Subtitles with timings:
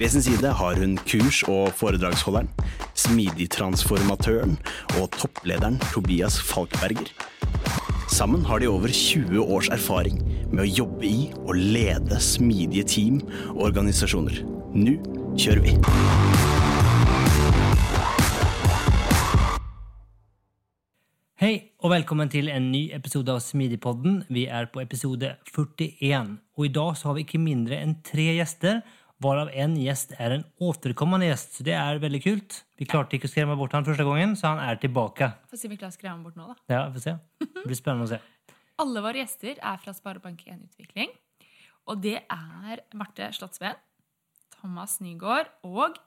[0.00, 2.46] Ved sin side har hun kurs- og foredragsholderen,
[2.96, 4.54] smidigtransformatøren
[4.96, 7.10] og topplederen Tobias Falkberger.
[8.08, 10.22] Sammen har de over 20 års erfaring
[10.54, 14.40] med å jobbe i og lede smidige team og organisasjoner.
[14.72, 14.96] Nå
[15.36, 15.76] kjører vi!
[21.40, 24.22] Hei og velkommen til en ny episode av Smidigpodden.
[24.32, 26.34] Vi er på episode 41.
[26.56, 28.82] Og i dag så har vi ikke mindre enn tre gjester,
[29.22, 31.58] varav en gjest er en återkommende gjest.
[31.58, 32.60] Så det er veldig kult.
[32.80, 35.30] Vi klarte ikke å skremme bort han første gangen, så han er tilbake.
[35.50, 36.58] Få se om vi klarer å skremme bort nå, da.
[36.72, 37.16] Ja, får se.
[37.44, 38.20] Det blir spennende å se.
[38.80, 41.12] Alle våre gjester er fra Sparebank1 Utvikling.
[41.90, 43.78] Og det er Marte Slottsveen,
[44.60, 45.98] Thomas Nygaard og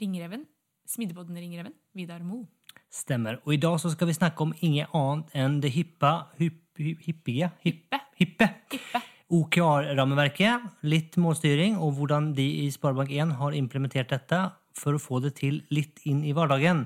[0.00, 0.44] Ringreven,
[0.90, 2.46] Smiddebodden Ringreven, Vidar Moe.
[2.94, 3.40] Stemmer.
[3.46, 7.02] Og i dag så skal vi snakke om inget annet enn det hippa, hypp, hypp,
[7.08, 8.50] hippige, hippe, hippe.
[8.74, 9.02] Hippe.
[9.32, 14.40] OKR-rammeverket, litt målstyring, og hvordan de i Sparebank1 har implementert dette
[14.74, 16.80] for å få det til litt inn i hverdagen.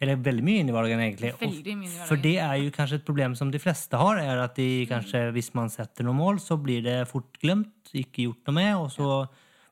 [0.00, 1.34] Eller veldig mye inn i hverdagen, egentlig.
[1.40, 4.18] Veldig mye inn i For det er jo kanskje et problem som de fleste har,
[4.22, 8.24] er at de kanskje, hvis man setter noen mål, så blir det fort glemt, ikke
[8.30, 9.10] gjort noe med, og så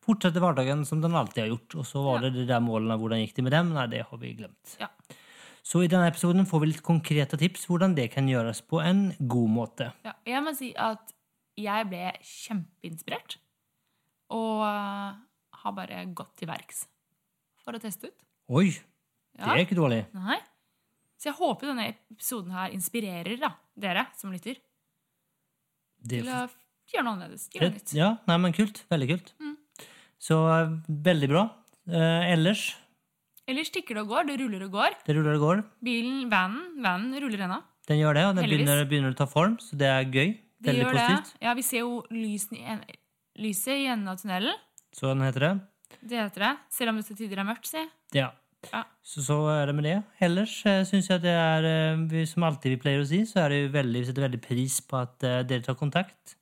[0.05, 1.79] fortsetter hverdagen som den alltid har gjort.
[1.81, 2.29] Og så var Ja.
[2.29, 3.73] det de der målene, hvordan gikk det med dem?
[3.73, 4.77] Nei, det har vi glemt.
[4.79, 4.89] Ja.
[5.65, 9.15] Så i denne episoden får vi litt konkrete tips hvordan det kan gjøres på en
[9.27, 9.93] god måte.
[10.05, 10.13] ja.
[10.27, 11.14] Jeg må si at
[11.61, 13.39] jeg ble kjempeinspirert.
[14.35, 15.15] Og uh,
[15.65, 16.85] har bare gått til verks
[17.65, 18.27] for å teste ut.
[18.55, 18.69] Oi,
[19.39, 20.03] det er ikke dårlig.
[20.17, 20.41] Nei.
[21.21, 24.59] Så jeg håper denne episoden her inspirerer da, dere som lytter,
[26.05, 26.43] Det, til å
[26.93, 27.47] gjøre noe annerledes.
[27.55, 27.95] Gjøre noe nytt.
[27.97, 28.83] ja, nei, men kult.
[28.93, 29.31] Veldig kult.
[29.41, 29.55] Mm.
[30.21, 30.75] Så eh,
[31.09, 31.45] veldig bra.
[31.89, 32.73] Eh, ellers,
[33.49, 34.29] Ellers tikker det og går.
[34.31, 34.95] Det ruller og går.
[35.05, 35.59] det ruller og går.
[35.85, 37.59] Bilen, vanen, vanen ruller ennå.
[37.89, 40.31] Den gjør det, og den begynner, begynner å ta form, så det er gøy.
[40.61, 41.07] De Veldig gjør det.
[41.09, 41.43] positivt.
[41.43, 42.81] Ja, vi ser jo lysen i en,
[43.43, 44.55] lyset i enden av tunnelen.
[44.95, 45.53] Sånn heter det.
[46.01, 46.53] Det heter det.
[46.71, 47.83] Selv om det til tider er mørkt, si.
[48.15, 48.31] Ja.
[48.73, 48.85] Ja.
[49.05, 49.97] Så, så er det med det.
[50.25, 53.53] Ellers uh, syns jeg det er eh, Som alltid vi pleier å si, så er
[53.53, 56.37] det veldig, vi setter veldig pris på at eh, dere tar kontakt.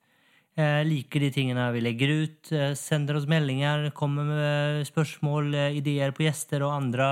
[0.55, 2.53] Eh, liker de tingene vi legger ut.
[2.53, 7.09] eh, sender oss meldinger, kommer med spørsmål, eh, ideer på gjester og andre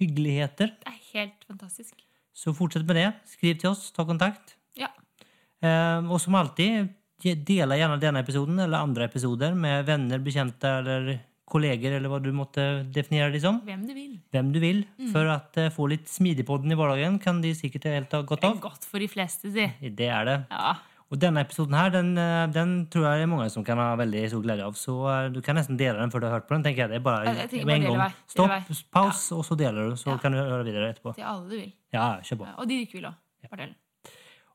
[0.00, 0.72] hyggeligheter.
[0.82, 1.94] Det er helt fantastisk.
[2.34, 3.08] Så fortsett med det.
[3.30, 4.56] Skriv til oss, ta kontakt.
[4.78, 4.88] Ja.
[5.62, 6.88] Eh, og som alltid,
[7.46, 11.16] dela gjerne denne episoden eller andre episoder med venner, bekjente eller
[11.48, 13.62] kolleger, eller hva du måtte definere det som.
[13.64, 14.12] Hvem du vil.
[14.34, 14.82] Hvem du vil.
[15.00, 15.08] Mm.
[15.14, 18.50] For å eh, få litt smidigpodden i hverdagen kan de sikkert helt ha godt Det
[18.52, 19.64] er godt for de fleste, si.
[19.88, 20.36] Det er det.
[20.52, 20.76] Ja.
[21.08, 23.94] Og denne episoden her, den, eh, den tror jeg det er mange som kan ha
[23.96, 24.76] veldig stor glede av.
[24.76, 26.66] Så eh, du kan nesten dele den før du har hørt på den.
[26.68, 26.92] tenker jeg.
[26.92, 27.98] Det er bare Ja, bare en dele gang.
[28.04, 28.12] vei.
[28.28, 28.52] Stopp,
[28.92, 29.36] paus, ja.
[29.40, 29.96] og så deler du.
[29.96, 30.18] Så Ja.
[30.20, 31.14] kan du høre videre etterpå.
[31.16, 31.72] Til alle du vil.
[31.96, 32.48] Ja, kjør på.
[32.60, 33.16] Og de du ikke vil òg.
[33.48, 33.72] Fortell.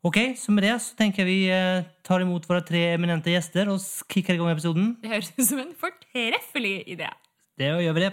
[0.04, 3.70] Ok, så med det så tenker jeg vi eh, tar imot våre tre eminente gjester
[3.72, 3.80] og
[4.12, 4.88] kicker i gang episoden.
[5.00, 7.08] Det høres ut som en fortreffelig idé.
[7.56, 8.10] Det gjør vi det.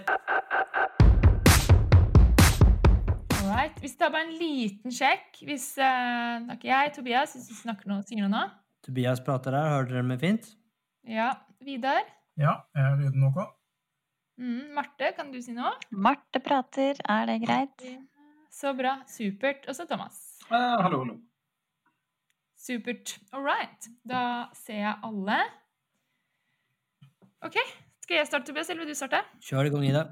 [3.41, 3.81] Alright.
[3.83, 5.41] Vi tar bare en liten sjekk.
[5.43, 8.43] Hvis uh, snakker jeg, Tobias, hvis du snakker noe, sier noe nå.
[8.87, 9.67] Tobias prater der.
[9.73, 10.47] Hører dere meg fint?
[11.03, 11.33] Ja.
[11.59, 12.07] Vidar.
[12.39, 13.41] Ja, er lyden ok?
[14.39, 15.73] Mm, Marte, kan du si noe?
[15.91, 17.83] Marte prater, er det greit?
[18.47, 18.95] Så bra.
[19.11, 19.67] Supert.
[19.67, 20.23] Og så Thomas.
[20.47, 21.19] Eh, hallo, hallo.
[22.61, 23.17] Supert.
[23.33, 23.87] All right.
[24.05, 25.37] Da ser jeg alle.
[27.41, 27.57] OK.
[28.03, 29.23] Skal jeg starte, Tobias, eller vil du starte?
[29.41, 30.03] Kjør i gang, Ida.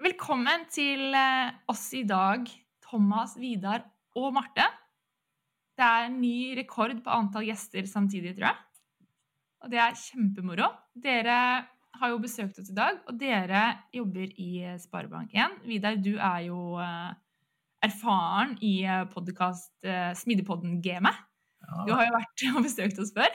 [0.00, 2.46] Velkommen til eh, oss i dag,
[2.86, 3.82] Thomas, Vidar
[4.16, 4.68] og Marte.
[5.74, 8.60] Det er en ny rekord på antall gjester samtidig, tror jeg.
[9.64, 10.70] Og det er kjempemoro.
[10.94, 11.40] Dere
[11.98, 13.64] har jo besøkt oss i dag, og dere
[13.96, 15.64] jobber i eh, Sparebank1.
[15.66, 17.10] Vidar, du er jo eh,
[17.84, 21.22] erfaren i eh, podcast eh, Smidigpodden-gamet.
[21.86, 23.30] Du har jo vært og besøkt oss før.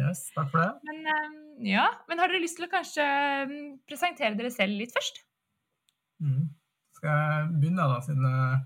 [0.00, 0.70] yes, takk for det.
[0.88, 3.04] Men, eh, ja, men har dere lyst til å kanskje
[3.50, 5.20] mm, presentere dere selv litt først?
[6.22, 6.48] Mm.
[6.96, 8.62] Skal jeg begynne, da, siden jeg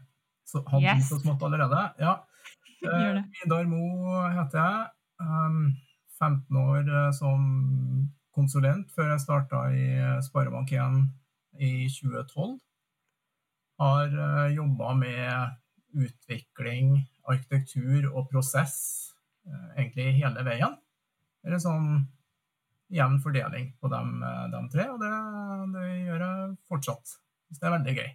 [0.49, 1.02] Så hadde Yes.
[1.02, 1.08] yes.
[1.11, 1.85] så smått allerede.
[2.00, 2.19] Ja.
[2.79, 3.17] Eh.
[3.43, 4.90] Vidar Mo heter jeg.
[5.19, 5.73] Um,
[6.19, 7.43] 15 år eh, som
[8.35, 11.00] konsulent før jeg starta i eh, Sparebank1
[11.58, 12.58] i 2012.
[13.78, 15.56] Har uh, jobba med
[15.96, 16.98] utvikling,
[17.28, 18.76] arkitektur og prosess
[19.46, 20.76] eh, egentlig hele veien.
[21.46, 22.06] Eller sånn
[22.92, 25.12] jevn fordeling på dem, eh, tre, og det,
[25.76, 27.16] det gjør jeg fortsatt.
[27.48, 28.10] Så det er veldig gøy.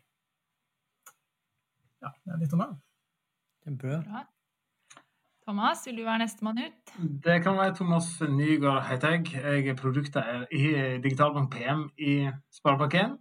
[2.04, 2.77] Ja, det er litt om meg.
[3.63, 4.00] Kjempebra.
[4.06, 4.24] Bra.
[5.44, 6.92] Thomas, vil du være nestemann ut?
[7.25, 9.33] Det kan være Thomas Nygaard heter jeg.
[9.44, 10.63] Jeg er produkteier i
[11.04, 12.13] Digitalbank PM i
[12.56, 13.18] Sparebank1.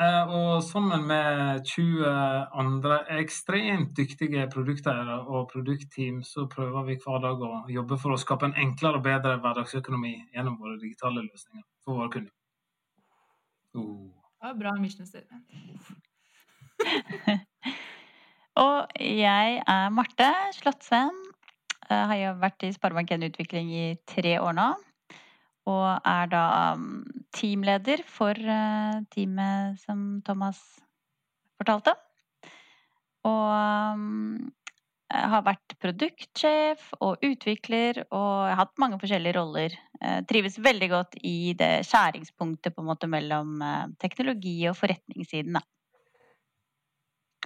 [0.00, 2.06] Eh, Og sammen med 20
[2.54, 8.20] andre ekstremt dyktige produkteiere og produktteam, så prøver vi hver dag å jobbe for å
[8.20, 12.32] skape en enklere og bedre hverdagsøkonomi gjennom våre digitale løsninger for våre kunder.
[13.74, 14.08] Oh.
[14.40, 15.44] Det var bra mission statement.
[18.64, 21.20] Og jeg er Marte Slottsveen.
[21.88, 24.66] Har jo vært i Sparebank1 Utvikling i tre år nå.
[25.68, 26.44] Og er da
[26.74, 27.04] um,
[27.36, 30.60] teamleder for eh, teamet som Thomas
[31.60, 31.94] fortalte.
[33.28, 33.48] Og
[33.96, 34.52] um,
[35.12, 39.74] jeg har vært produktsjef og utvikler og har hatt mange forskjellige roller.
[40.00, 45.58] Jeg trives veldig godt i det skjæringspunktet på en måte mellom eh, teknologi og forretningssiden.
[45.58, 45.64] Da.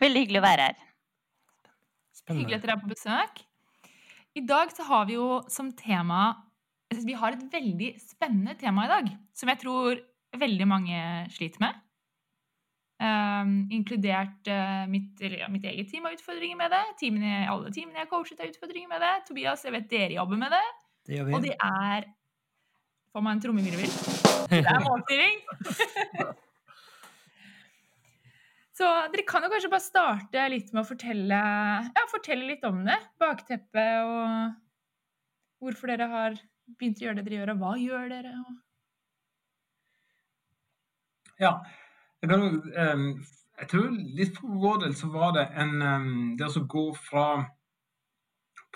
[0.00, 0.86] Veldig hyggelig å være her.
[2.26, 3.44] Hyggelig at dere er på besøk.
[4.36, 6.28] I dag så har vi jo som tema
[6.94, 9.98] Vi har et veldig spennende tema i dag, som jeg tror
[10.36, 11.00] veldig mange
[11.34, 11.82] sliter med.
[12.96, 16.84] Um, inkludert uh, mitt, ja, mitt eget team har utfordringer med det.
[17.02, 19.12] Teamene, alle teamene jeg har coachet, har utfordringer med det.
[19.28, 20.64] Tobias, jeg vet dere jobber med det.
[21.10, 22.08] Det Og det er
[23.16, 23.92] Får meg en trommevirvel.
[24.50, 25.38] Det er målstyring!
[28.76, 31.38] Så dere kan jo kanskje bare starte litt med å fortelle,
[31.96, 32.98] ja, fortelle litt om det.
[33.22, 34.52] Bakteppet og
[35.64, 36.36] hvorfor dere har
[36.78, 38.34] begynt å gjøre det dere gjør, og hva gjør dere?
[41.40, 41.52] Ja.
[42.22, 42.46] Jeg, kan,
[42.80, 43.08] ehm,
[43.60, 46.08] jeg tror litt for vår del så var det en um,
[46.38, 47.26] Det å gå fra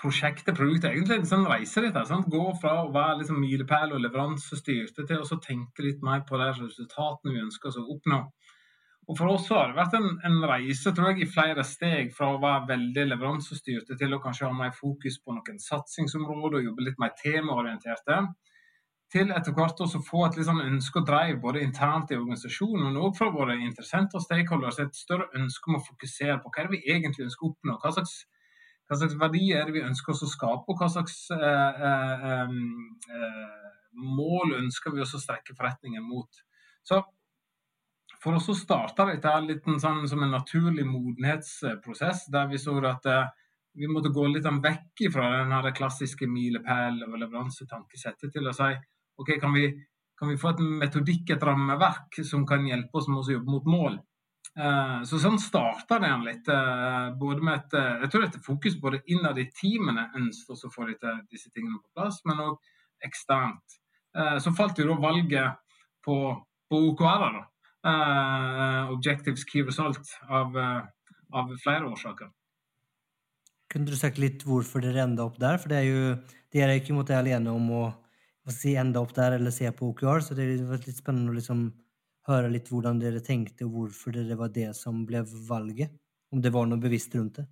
[0.01, 1.93] prosjekt til produkt er egentlig en sånn reise litt.
[1.97, 2.29] her, sant?
[2.33, 6.47] Gå fra å være liksom milepæl og leveransestyrte til å tenke litt mer på de
[6.57, 8.21] resultatene vi ønsker å oppnå.
[9.11, 12.29] Og For oss har det vært en, en reise tror jeg, i flere steg fra
[12.31, 16.85] å være veldig leveransestyrte til å kanskje ha mer fokus på noen satsingsområder og jobbe
[16.87, 18.21] litt mer temaorienterte
[19.11, 22.85] til etter hvert også få et litt sånn ønske og drive både internt i organisasjonen,
[22.85, 26.61] men også fra våre interessenter og stakeholders et større ønske om å fokusere på hva
[26.61, 27.75] er det vi egentlig ønsker å oppnå.
[27.81, 28.13] Hva slags,
[28.87, 32.55] hva slags verdier er det vi ønsker oss å skape, og hva slags eh, eh,
[33.17, 33.73] eh,
[34.15, 36.43] mål ønsker vi oss å strekke forretningen mot.
[36.87, 37.03] Så
[38.23, 43.07] for oss så starta dette litt sånn, som en naturlig modenhetsprosess, der vi så at
[43.09, 43.31] eh,
[43.81, 48.69] vi måtte gå litt sånn vekk fra den klassiske milepæl- og leveransetankesettet til å si
[49.21, 49.71] ok, kan vi,
[50.17, 53.69] kan vi få et metodikk, et rammeverk, som kan hjelpe oss med å jobbe mot
[53.69, 53.97] mål?
[54.51, 56.51] Eh, så sånn starta det en litt.
[56.51, 60.89] eh, både med et, jeg tror et fokus både innad i teamene ønsket å få
[60.91, 62.59] disse, tingene på plass, men òg
[63.01, 63.79] eksternt.
[64.43, 66.15] Så falt jo da valget på,
[66.69, 67.37] på OKR,
[67.81, 70.83] Eh, Objectives Key Result, av, uh,
[71.33, 72.29] av flere årsaker.
[73.71, 75.57] Kunne du sagt litt hvorfor dere enda opp der?
[75.57, 76.03] For det er jo,
[76.53, 77.85] dere er ikke det alene om å
[78.51, 81.71] si, enda opp der eller se på OKR, så det er litt, spennende å liksom
[82.29, 85.95] høre litt hvordan dere tenkte, og hvorfor det var det som ble valget.
[86.31, 87.47] Om det var noe bevisst rundt det.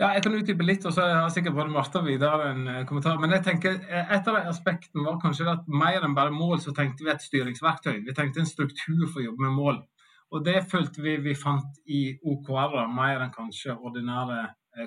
[0.00, 3.18] Ja, jeg kan utdype litt, og så har sikkert både Marta Vidar en eh, kommentar.
[3.20, 6.56] Men jeg tenker, eh, et av de aspektene var kanskje at mer enn bare mål,
[6.64, 7.98] så tenkte vi et styringsverktøy.
[8.06, 9.82] Vi tenkte en struktur for å jobbe med mål.
[10.32, 14.40] Og det følte vi vi fant i OKR-er, mer enn kanskje ordinære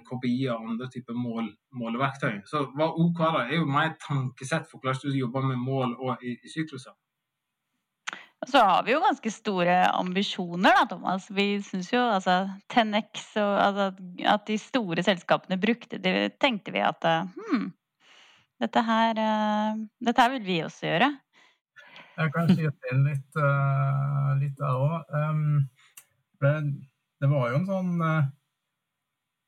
[0.08, 2.40] KPI-er og andre typer mål, måleverktøy.
[2.50, 6.24] Så hva OKR er jo mer et tankesett for hvordan du jobber med mål og
[6.26, 6.96] i, i sykluser.
[8.50, 11.30] Så har vi jo ganske store ambisjoner, da, Thomas.
[11.32, 13.88] Vi syns jo altså 10X og altså,
[14.34, 17.70] at de store selskapene brukte det, tenkte vi at hm,
[18.64, 21.10] dette her, eh, dette her vil vi også gjøre.
[22.14, 25.14] Jeg kan skyte inn litt, uh, litt der òg.
[26.44, 27.92] Det, var jo en sånn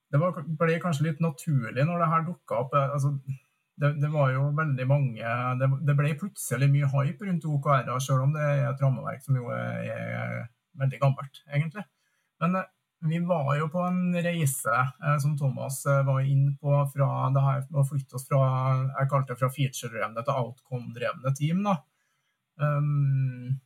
[0.09, 2.73] Det ble kanskje litt naturlig når det her dukka opp.
[2.79, 3.13] Altså,
[3.81, 8.27] det, det, var jo veldig mange Det, det ble plutselig mye hype rundt OKR, selv
[8.27, 10.37] om det er et rammeverk som jo er, er
[10.79, 11.83] veldig gammelt, egentlig.
[12.43, 12.69] Men uh,
[13.05, 17.65] vi var jo på en reise, uh, som Thomas var inne på, fra det her
[17.75, 18.41] å flytte oss fra
[18.93, 21.63] jeg kalte det fra feature-drevne til outcome-drevne team.
[21.67, 21.77] da.
[22.55, 23.59] Um,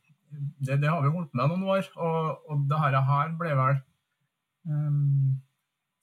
[0.58, 3.80] det, det, har vi holdt med noen år, og, og det her, her ble vel
[4.66, 5.38] um,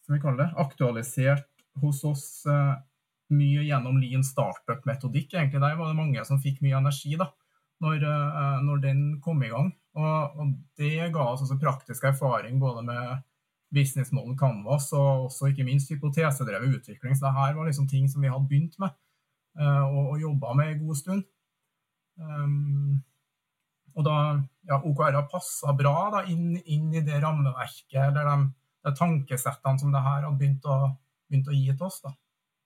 [0.03, 1.47] som vi kaller det, aktualisert
[1.81, 2.75] hos oss uh,
[3.33, 5.33] mye gjennom Lean startup-metodikk.
[5.33, 7.29] egentlig Der var det mange som fikk mye energi da,
[7.83, 9.71] når, uh, når den kom i gang.
[9.97, 13.23] Og, og det ga oss også praktisk erfaring både med
[13.73, 17.15] business model canvas og også ikke minst hypotesedrevet utvikling.
[17.15, 18.93] Så det her var liksom ting som vi hadde begynt med
[19.59, 21.25] uh, og, og jobba med en god stund.
[22.17, 23.03] Um,
[23.97, 24.15] og da
[24.69, 28.37] ja, OKR har passa bra da, inn, inn, i det rammeverket eller de,
[28.85, 30.77] de tankesettene som det her har begynt å,
[31.29, 31.99] begynt å gi til oss.
[32.05, 32.13] da.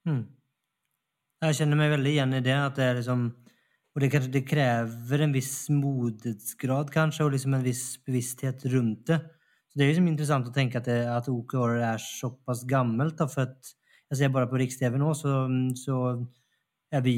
[0.09, 0.25] Mm.
[1.41, 2.53] Jeg kjenner meg veldig igjen i det.
[2.53, 3.29] at det er liksom
[3.91, 9.17] og det, det krever en viss modighetsgrad, kanskje, og liksom en viss bevissthet rundt det.
[9.67, 13.17] Så Det er liksom interessant å tenke at, det, at OKR er såpass gammelt.
[13.19, 13.73] Da, for at
[14.11, 15.43] jeg ser bare på Riks-TV nå, så,
[15.79, 15.97] så
[16.91, 17.15] er vi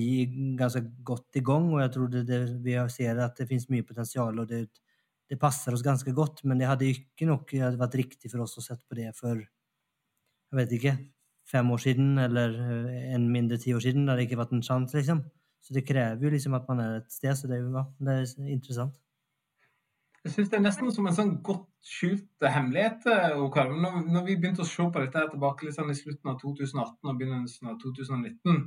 [0.58, 3.86] ganske godt i gang, og jeg tror det, det, vi ser at det finnes mye
[3.86, 4.66] potensial, og det,
[5.30, 6.42] det, passer oss ganske godt.
[6.50, 10.60] Men det hadde ikke nok vært riktig for oss å sette på det for jeg
[10.60, 10.98] vet ikke,
[11.54, 12.58] fem år siden eller
[13.14, 14.08] en mindre ti år siden.
[14.08, 15.24] Det hadde ikke vært en sjanse, liksom.
[15.64, 18.18] Så det krever jo liksom at man er et sted, så det er jo det
[18.18, 18.98] er interessant.
[20.24, 23.04] Jeg syns det er nesten som en sånn godt skjult hemmelighet.
[23.36, 27.18] Når, når vi begynte å se på dette tilbake liksom i slutten av 2018 og
[27.20, 28.62] begynnelsen av 2019,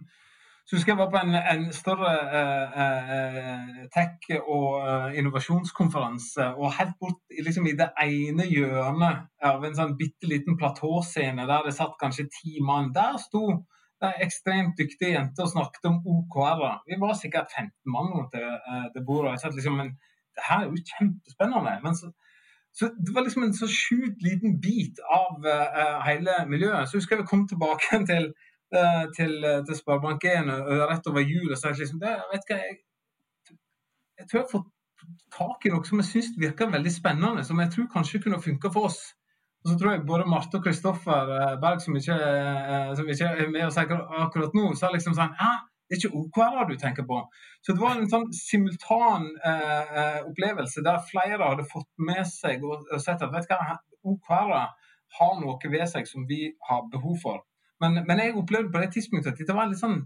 [0.67, 6.47] så husker jeg var på en, en større uh, uh, tech- og uh, innovasjonskonferanse.
[6.59, 11.69] Og helt bort liksom, i det ene hjørnet av en sånn bitte liten platåscene der
[11.69, 13.45] det satt kanskje ti mann, der sto
[14.03, 16.83] det ekstremt dyktige jenter og snakket om OKR-er.
[16.91, 18.43] Vi var sikkert 15 mann rundt det,
[18.97, 19.37] det bordet.
[19.37, 19.95] jeg satt liksom, men
[20.35, 21.77] det her er jo kjempespennende.
[21.87, 22.11] Men så,
[22.75, 25.47] så det var liksom en så sjukt liten bit av
[26.11, 26.91] hele miljøet.
[26.91, 28.56] Så husker jeg vi kom tilbake til Eh,
[29.17, 30.51] til, eh, til Sparebank1
[30.91, 32.81] rett over jul og sagt liksom, det, vet hva, jeg,
[34.19, 34.73] jeg tror jeg har fått
[35.37, 38.73] tak i noe som jeg syns virker veldig spennende, som jeg tror kanskje kunne funka
[38.75, 39.01] for oss.
[39.65, 42.19] Og så tror jeg både Marte og Kristoffer eh, Berg, som ikke,
[42.99, 45.35] som ikke, er med oss akkurat nå, sa liksom sånn
[45.87, 47.21] det er ikke OKR du tenker på.
[47.63, 52.89] Så det var en sånn simultan eh, opplevelse der flere hadde fått med seg og,
[52.99, 53.53] sett at vet
[54.03, 54.51] OKR
[55.19, 57.45] har noe ved seg som vi har behov for.
[57.83, 60.01] Men, men, jeg opplevde på det tidspunktet at det var, sånn,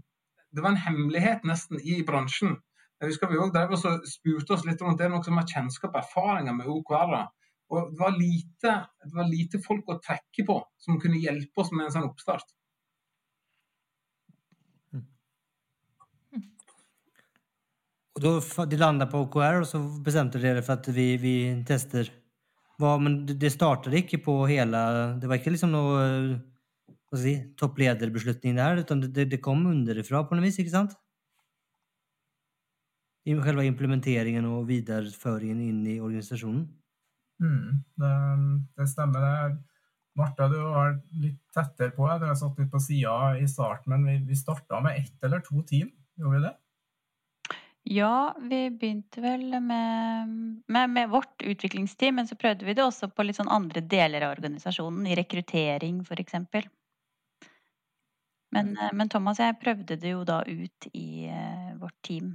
[0.51, 2.57] det var en hemmelighet nesten i bransjen.
[3.01, 6.53] Jeg husker Vi også spurte oss litt rundt det noe som har kjennskap og erfaringer
[6.53, 7.15] med OKR.
[7.71, 8.73] Og det var, lite,
[9.07, 12.51] det var lite folk å trekke på som kunne hjelpe oss med en sånn oppstart.
[18.11, 21.35] Og da De landa på OKR, og så bestemte dere for at vi, vi
[21.65, 22.11] tester.
[22.81, 24.79] Hva, men det startet ikke på hele
[25.21, 26.05] Det var ikke liksom noe
[27.19, 30.95] si, topplederbeslutning der, utan det, det kom underifra på noe vis, ikke sant?
[33.27, 36.63] I selve implementeringen og videreføringen inn i organisasjonen.
[37.41, 38.13] Mm, det,
[38.77, 39.25] det, stemmer.
[39.25, 39.59] det.
[40.17, 42.07] Martha, du var litt tettere på.
[42.19, 45.43] Du har satt litt på sida i starten, men vi, vi starta med ett eller
[45.45, 46.55] to team, gjorde vi det?
[47.91, 50.33] Ja, vi begynte vel med,
[50.67, 54.27] med, med, vårt utviklingsteam, men så prøvde vi det også på litt sånn andre deler
[54.27, 56.37] av organisasjonen, i rekruttering f.eks.
[58.51, 58.79] Men, mm.
[58.83, 62.33] eh, men, Thomas og jeg prøvde det jo da ut i uh, vårt team,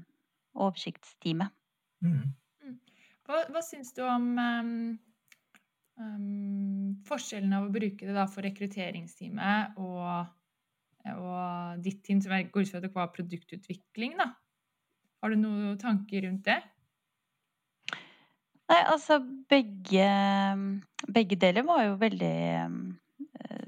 [0.57, 1.53] oversiktsteamet.
[2.05, 2.23] Mm.
[2.65, 2.79] mm.
[3.27, 4.73] Hva, hva syns du om um,
[5.99, 10.31] um, forskjellen av å bruke det da for rekrutteringsteamet og,
[11.11, 14.31] og ditt team, som jeg går ut fra at det var produktutvikling, da?
[15.21, 16.61] Har du noen tanker rundt det?
[18.67, 19.19] Nei, altså
[19.51, 20.07] begge,
[21.15, 22.79] begge deler var jo veldig um,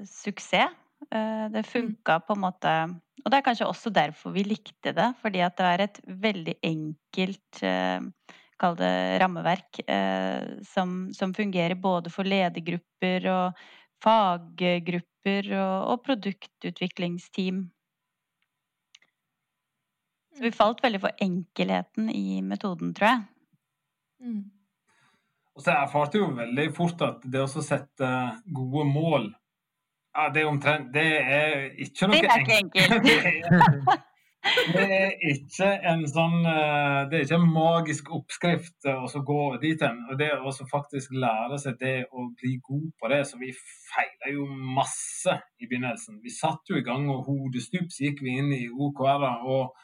[0.07, 0.75] suksess.
[1.11, 1.69] Eh, det mm.
[1.71, 2.71] funka på en måte
[3.23, 5.07] Og det er kanskje også derfor vi likte det.
[5.21, 11.79] Fordi at det er et veldig enkelt eh, Kall det rammeverk eh, som, som, fungerer
[11.79, 13.61] både for ledergrupper og
[14.03, 17.61] faggrupper og, og produktutviklingsteam.
[20.35, 20.57] Så vi mm.
[20.59, 23.23] falt veldig for enkelheten i metoden, tror jeg.
[24.27, 24.43] Mm.
[25.55, 28.11] Og så erfarte jo veldig fort at det å sette
[28.59, 29.31] gode mål
[30.15, 34.07] ja, det er omtrent Det er ikke noe Det er ikke enkelt.
[34.75, 39.81] det er ikke en sånn eh, Det er ikke en magisk oppskrift å gå dit
[39.83, 39.99] hen.
[40.09, 44.33] Og det å faktisk lære seg det å bli god på det, så vi feila
[44.33, 44.47] jo
[44.79, 46.21] masse i begynnelsen.
[46.23, 49.75] Vi satt jo i gang, og hodestups gikk vi inn i OKR og,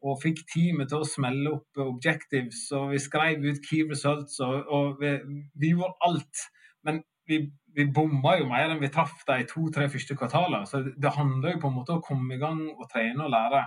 [0.00, 4.66] og fikk teamet til å smelle opp objectives, og vi skrev ut key results, og,
[4.68, 5.16] og vi,
[5.60, 6.48] vi gjorde alt.
[6.84, 7.44] Men vi
[7.76, 10.66] vi bomma jo mer enn vi traff de to-tre første kvartalene.
[10.68, 13.32] Så det handler jo på en måte om å komme i gang og trene og
[13.34, 13.66] lære.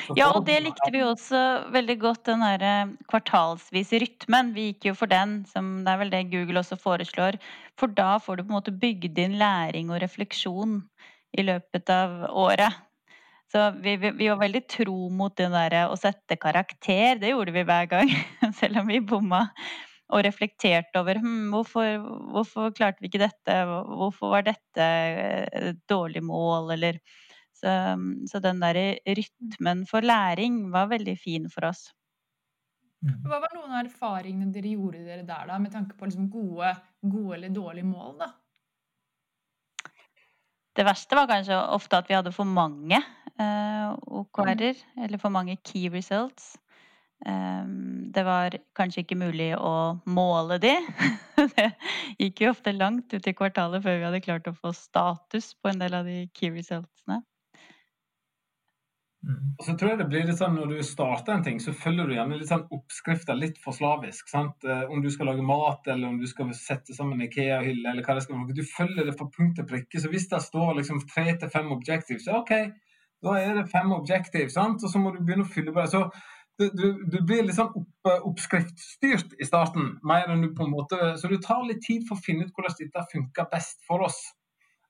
[0.00, 1.40] Så Ja, og det likte vi også
[1.74, 4.54] veldig godt, den der eh, kvartalsvise rytmen.
[4.56, 7.36] Vi gikk jo for den, som det er vel det Google også foreslår.
[7.80, 10.80] For da får du på en måte bygd inn læring og refleksjon
[11.36, 12.80] i løpet av året.
[13.52, 17.20] Så vi, vi, vi var veldig tro mot det derre å sette karakter.
[17.20, 18.12] Det gjorde vi hver gang,
[18.60, 19.44] selv om vi bomma.
[20.12, 22.04] Og reflekterte over hm, hvorfor,
[22.34, 27.00] hvorfor klarte vi ikke dette, hvorfor var dette eh, et dårlig mål, eller
[27.56, 27.96] så,
[28.28, 31.86] så den derre rytmen for læring var veldig fin for oss.
[33.02, 36.70] Hva var noen av erfaringene dere gjorde dere der, da, med tanke på liksom gode,
[37.02, 38.14] gode eller dårlige mål?
[38.20, 38.28] da?
[40.72, 43.88] Det verste var kanskje ofte at vi hadde for mange eh,
[44.22, 46.54] OKR-er, eller for mange key results.
[47.26, 49.74] Ehm, det var kanskje ikke mulig å
[50.10, 50.74] måle de.
[51.56, 51.68] det
[52.18, 55.70] gikk jo ofte langt ut i kvartalet før vi hadde klart å få status på
[55.70, 57.22] en del av de key resultsene.
[59.22, 59.52] Mm.
[59.54, 62.08] Og så tror jeg det blir litt sånn Når du starter en ting, så følger
[62.08, 64.26] du gjerne litt sånn oppskrifter litt for slavisk.
[64.32, 64.66] sant?
[64.66, 68.16] Eh, Om du skal lage mat, eller om du skal sette sammen Ikea-hylle, eller hva
[68.18, 68.56] det skal være.
[68.58, 70.02] Du følger det fra punkt til prikke.
[70.02, 72.50] Så hvis det står liksom tre til fem objectives, så OK,
[73.22, 74.82] da er det fem objectives, sant?
[74.82, 75.92] Og så må du begynne å fylle på det.
[75.94, 76.02] Så
[76.58, 80.74] du, du, du blir litt sånn opp, oppskriftstyrt i starten, mer enn du på en
[80.74, 84.04] måte Så det tar litt tid for å finne ut hvordan dette funker best for
[84.08, 84.20] oss.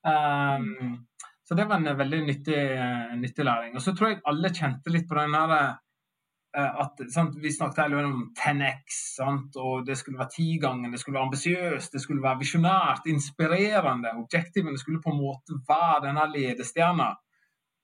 [0.02, 1.04] Um,
[1.52, 3.75] så det var en veldig nyttig, eh, nyttig læring.
[3.76, 7.97] Og så tror jeg alle kjente litt på den der eh, at sant, Vi snakket
[7.99, 12.40] om 10X, sant, og det skulle være tigangen, det skulle være ambisiøst, det skulle være
[12.40, 14.14] visjonært, inspirerende.
[14.23, 17.11] Objektivene skulle på en måte være denne ledestjerna.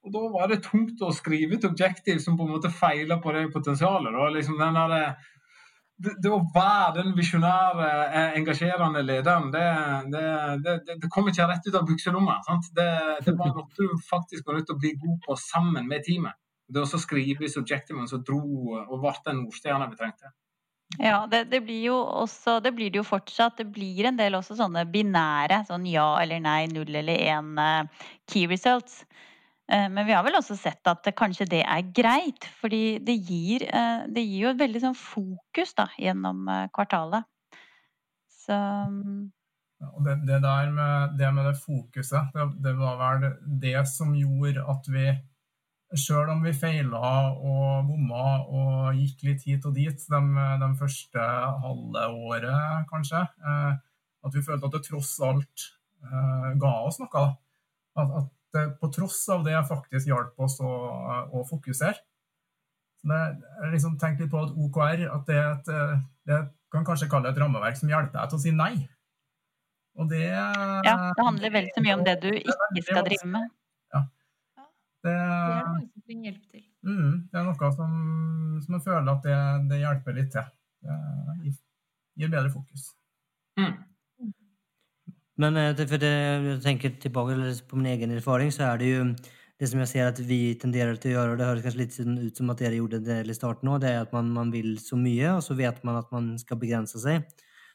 [0.08, 3.34] Og da var det tungt å skrive et objektiv som på en måte feila på
[3.36, 4.14] det potensialet.
[4.14, 4.28] Da.
[4.32, 4.94] Liksom den der,
[6.00, 9.66] det, det å være den visjonære, eh, engasjerende lederen, det,
[10.64, 12.38] det, det, kommer ikke rett ut av bukselomma.
[12.72, 12.88] Det,
[13.28, 16.40] var noe du faktisk var nødt til å bli god på sammen med teamet.
[16.68, 18.42] Det å skrive disse objektivene som dro
[18.80, 20.32] og ble den nordstjerna vi trengte.
[20.96, 23.58] Ja, det, det blir jo også Det blir det jo fortsatt.
[23.60, 28.06] Det blir en del også sånne binære, sånn ja eller nei, null eller én uh,
[28.30, 29.02] key results.
[29.68, 33.66] Eh, Men vi har vel også sett at kanskje det er greit, fordi det gir,
[33.68, 37.28] eh, det gir jo et veldig sånn fokus da, gjennom eh, kvartalet.
[38.32, 39.26] Så mm,
[39.78, 43.28] Ja, det, det der med det, med det fokuset, det, det var vel
[43.62, 45.10] det som gjorde at vi
[45.96, 50.18] Sjøl om vi feila og bomma og gikk litt hit og dit de,
[50.60, 51.28] de første
[51.62, 55.64] halve året, kanskje, at vi følte at det tross alt
[56.60, 57.22] ga oss noe.
[57.96, 60.70] At, at på tross av det faktisk hjalp oss å,
[61.34, 61.98] å fokusere.
[62.98, 66.38] Så jeg liksom tenkte litt på at OKR at det, er et, eh, det
[66.74, 68.72] kan kanskje kalle et rammeverk som hjelper deg til å si nei.
[69.98, 73.48] Og det ja, det handler vel så mye om det du ikke skal drive med.
[73.94, 74.02] Det,
[75.06, 76.62] Det er det mange som trenger hjelp til.
[76.82, 77.92] mm, det er noe som,
[78.64, 79.36] som jeg føler at det,
[79.70, 80.48] det hjelper litt til.
[80.82, 81.52] Det
[82.18, 82.88] gir bedre fokus.
[83.58, 83.76] Mm.
[85.38, 86.08] Men eh, för det,
[86.50, 87.34] jag tänker tillbaka
[87.68, 89.14] på min egen erfaring så är det ju
[89.58, 91.96] det som jeg ser at vi tenderer til å gjøre, og det høres kanskje litt
[91.98, 94.76] ut som at dere gjorde det i starten nå, det er at man, man vil
[94.78, 97.26] så mye, og så vet man at man skal begrense seg.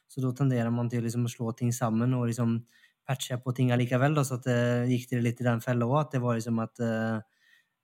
[0.07, 2.61] Så da tenderer man till liksom slå ting sammen og liksom
[3.07, 4.15] patche på ting allikevel.
[4.15, 6.63] Da, så at, det gikk det litt i den fella òg, at det var liksom
[6.63, 7.32] at eh, ehm,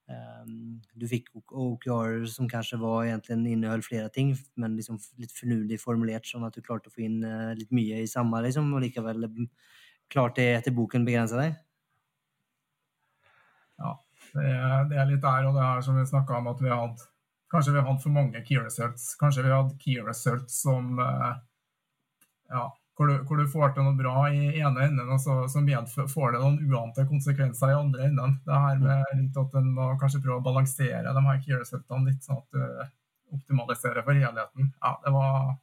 [0.09, 6.25] du fikk OKR som kanskje var egentlig inneholdt flere ting, men liksom litt finurligt formulert,
[6.25, 7.19] sånn at du klarte å få inn
[7.59, 9.27] litt mye i samme, liksom, og likevel
[10.09, 11.59] klarte det etter boken begrensa deg.
[13.79, 13.93] Ja,
[14.33, 16.73] det er, det er litt der, og det er som vi snakka om at vi
[16.73, 17.09] hadde
[17.49, 19.15] Kanskje vi hadde for mange key results.
[19.17, 21.31] Kanskje vi hadde key results som eh,
[22.53, 22.65] ja,
[22.99, 25.61] hvor du, hvor du får til noe bra i ene enden, og så, så
[26.11, 28.33] får det noen uante konsekvenser i andre enden.
[28.43, 31.55] Det her med at en må kanskje prøve å balansere de her key
[32.09, 34.73] litt, sånn at du optimaliserer for helheten.
[34.83, 35.55] Ja, det var,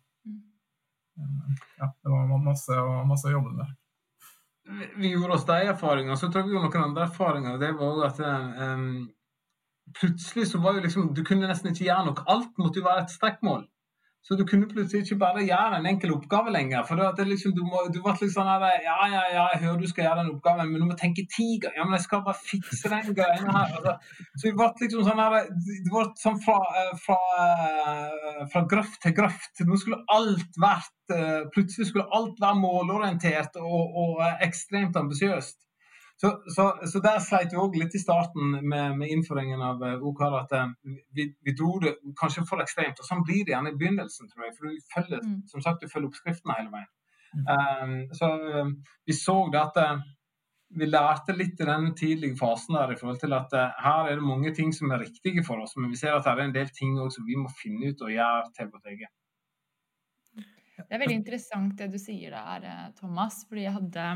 [1.82, 2.80] ja, det var masse,
[3.12, 3.76] masse å jobbe med.
[4.96, 7.58] vi- gjorde oss de erfaringene, så jeg vi noen andre erfaringer.
[7.60, 9.10] Det var at um,
[10.00, 12.24] plutselig så var jo liksom Du kunne nesten ikke gjøre noe.
[12.26, 13.66] Alt måtte jo være et strekkmål.
[14.26, 16.82] Så du kunne plutselig ikke bare gjøre en enkel oppgave lenger.
[16.88, 19.60] For det var liksom, du, må, du ble litt sånn her Ja, ja, ja, jeg
[19.62, 21.76] hører du skal gjøre den oppgaven, men du må tenke ti ganger.
[21.78, 23.76] Ja, men jeg skal bare fikse den greia her.
[23.78, 23.94] Altså,
[24.34, 26.58] så vi ble liksom sånn her Det ble sånn fra,
[27.04, 27.20] fra,
[28.50, 29.62] fra grøft til grøft.
[29.68, 35.60] Nå skulle alt vært eh, Plutselig skulle alt være målorientert og, og eh, ekstremt ambisiøst.
[36.16, 40.00] Så, så, så der sleit vi òg litt i starten med, med innføringen av eh,
[40.00, 40.36] OKR.
[40.38, 40.70] At eh,
[41.12, 43.02] vi, vi dro det kanskje for ekstremt.
[43.02, 44.54] Og sånn blir det gjerne i begynnelsen, tror jeg.
[44.56, 45.42] For du følger, Mm.
[45.50, 46.92] som sagt, du følger oppskriftene hele veien.
[47.36, 48.30] Um, så
[48.62, 48.70] um,
[49.04, 49.76] vi så det at
[50.78, 54.16] vi lærte litt i den tidlige fasen der i forhold til at uh, her er
[54.16, 56.54] det mange ting som er riktige for oss, men vi ser at det er en
[56.54, 59.12] del ting også vi må finne ut og gjøre til vårt eget.
[60.76, 63.42] Det er veldig interessant det du sier der, Thomas.
[63.48, 64.08] fordi jeg hadde,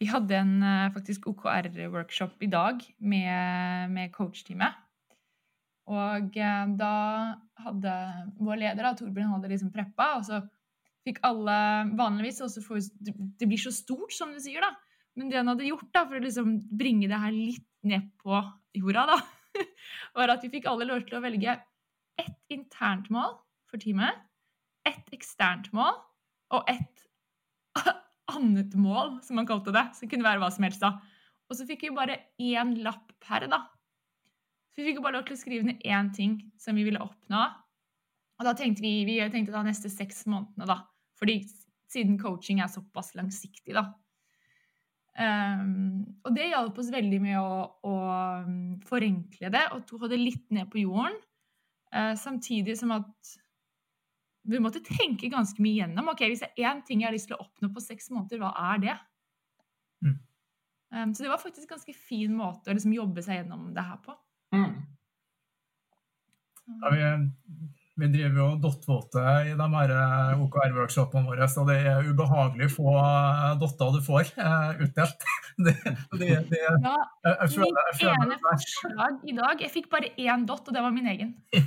[0.00, 4.82] vi hadde en eh, faktisk OKR-workshop i dag med, med coach-teamet.
[5.86, 6.94] Og da
[7.62, 7.92] hadde
[8.42, 10.40] vår leder, Torbjørn, hadde liksom preppa, og så
[11.06, 11.54] fikk alle
[11.94, 12.88] vanligvis også får,
[13.38, 14.72] Det blir så stort, som du sier, da.
[15.16, 18.42] Men det han hadde gjort da, for å liksom bringe det her litt ned på
[18.76, 19.62] jorda, da,
[20.18, 21.54] var at vi fikk alle lov til å velge
[22.20, 23.38] ett internt mål
[23.70, 24.18] for teamet,
[24.86, 25.94] ett eksternt mål
[26.56, 27.06] og ett
[28.32, 29.84] annet mål, som man kalte det.
[29.98, 30.82] Som kunne være hva som helst.
[30.82, 30.96] da.
[31.46, 33.62] Og så fikk vi bare én lapp per, da.
[34.72, 37.02] Så vi fikk jo bare lov til å skrive ned én ting som vi ville
[37.02, 37.44] oppnå.
[38.36, 40.82] Og da tenkte vi vi tenkte da neste seks månedene, da.
[41.16, 41.38] Fordi
[41.88, 43.86] siden coaching er såpass langsiktig, da.
[45.16, 47.94] Um, og det hjalp oss veldig med å, å
[48.84, 51.16] forenkle det og få det litt ned på jorden.
[51.94, 53.36] Uh, samtidig som at
[54.46, 56.08] vi måtte tenke ganske mye gjennom.
[56.12, 58.40] ok, Hvis det er én ting jeg har lyst til å oppnå på seks måneder,
[58.42, 58.96] hva er det?
[60.06, 60.18] Mm.
[60.94, 63.86] Um, så det var faktisk en ganske fin måte å liksom jobbe seg gjennom det
[63.86, 64.14] her på.
[64.54, 64.76] Mm.
[66.66, 67.02] Ja, vi
[67.96, 72.90] vi driver jo dottvåte i de her eh, OKR-workshopene våre, så det er ubehagelig få
[73.00, 75.24] eh, dotter du får uh, utdelt.
[75.56, 75.72] Det,
[76.20, 80.66] det, det, ja, jeg, jeg føler ene forslag i dag Jeg fikk bare én dott,
[80.68, 81.30] og det var min egen.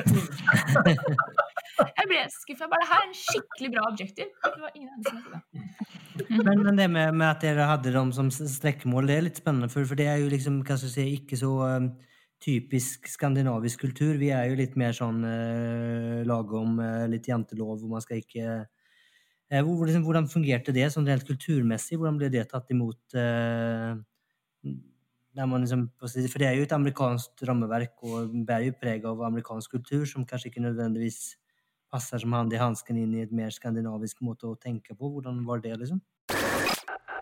[1.79, 2.67] Jeg ble skuffa.
[2.69, 4.29] Bare her er en skikkelig bra objektiv.
[4.43, 5.39] Det var ingen som det.
[6.29, 9.71] Men, men, det med, med, at dere hadde dem som strekkemål, det er litt spennende,
[9.73, 11.89] for, for det er jo liksom, hva skal jeg si, ikke så um
[12.43, 14.17] typisk skandinavisk kultur.
[14.19, 18.45] Vi er jo litt mer sånn eh, lagom eh, litt jantelov, hvor man skal ikke
[19.49, 21.99] eh, hvor, liksom, Hvordan fungerte det sånn rent kulturmessig?
[21.99, 23.01] Hvordan ble det tatt imot?
[23.17, 23.99] Eh,
[25.39, 30.05] liksom, for det er jo et amerikansk rammeverk og bærer jo preg av amerikansk kultur,
[30.09, 31.35] som kanskje ikke nødvendigvis
[31.89, 35.09] passer som hand i hansken inn i et mer skandinavisk måte å tenke på.
[35.15, 36.01] Hvordan var det, liksom?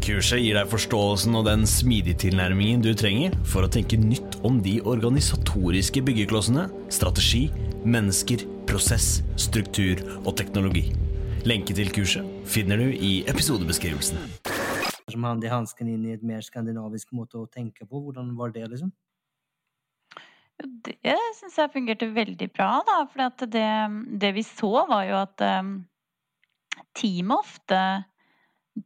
[0.00, 4.56] Kurset gir deg forståelsen og den smidige tilnærmingen du trenger for å tenke nytt om
[4.64, 7.42] de organisatoriske byggeklossene, strategi,
[7.84, 10.86] mennesker, prosess, struktur og teknologi.
[11.44, 14.24] Lenke til kurset finner du i episodebeskrivelsen.
[15.12, 18.00] Som hand i hansken inn i et mer skandinavisk måte å tenke på.
[18.00, 18.94] Hvordan var det, liksom?
[20.84, 23.02] Det syns jeg fungerte veldig bra, da.
[23.12, 23.68] For det,
[24.24, 25.74] det, vi så, var jo at um,
[26.96, 27.82] teamet ofte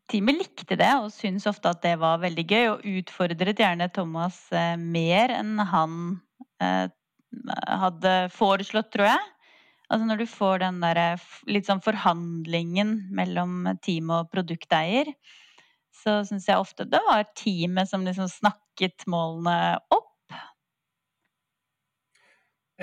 [0.08, 4.38] Teamet likte det og syntes ofte at det var veldig gøy, og utfordret gjerne Thomas
[4.54, 5.96] eh, mer enn han
[6.64, 6.88] eh,
[7.68, 9.30] hadde foreslått, tror jeg.
[9.92, 11.00] Altså når du får den der
[11.50, 15.12] litt sånn forhandlingen mellom team og produkteier,
[15.94, 20.03] så syns jeg ofte det var teamet som liksom snakket målene opp.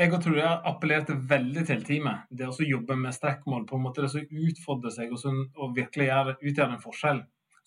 [0.02, 2.24] Jeg tror jeg appellerte veldig til teamet.
[2.34, 5.76] Det å jobbe med strekkmål, på en måte det å utfordre seg og, så, og
[5.78, 7.20] virkelig gjøre, utgjøre en forskjell.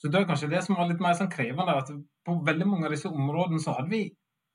[0.02, 1.76] Så Det er kanskje det som var litt mer sånn krevende.
[1.78, 1.92] at
[2.26, 4.02] På veldig mange av disse områdene så hadde vi,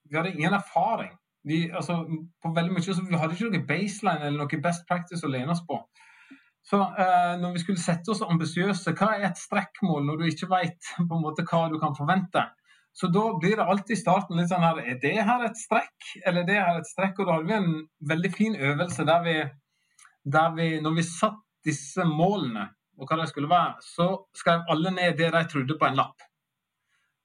[0.10, 1.14] vi hadde ingen erfaring.
[1.48, 2.02] Vi, altså,
[2.44, 5.56] på veldig mye, så vi hadde ikke noe baseline eller noe best practice å lene
[5.56, 5.80] oss på.
[6.68, 10.52] Så eh, når vi skulle sette oss ambisiøse, hva er et strekkmål når du ikke
[10.52, 12.44] vet hva du kan forvente?
[12.94, 16.10] Så da blir det alltid i starten litt sånn her Er det her et strekk,
[16.26, 17.20] eller er det her et strekk?
[17.20, 17.76] Og da hadde vi en
[18.12, 19.36] veldig fin øvelse der vi,
[20.38, 24.92] der vi Når vi satt disse målene, og hva de skulle være, så skrev alle
[24.96, 26.24] ned det de trodde på en lapp.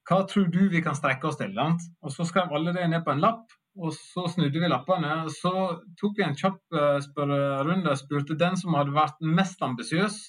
[0.05, 1.55] Hva tror du vi kan strekke oss til?
[1.57, 5.11] Og så skrev alle det ned på en lapp, og så snudde vi lappene.
[5.25, 5.51] og Så
[5.99, 10.19] tok vi en kjapp uh, spørrerunde og spurte den som hadde vært mest ambisiøs,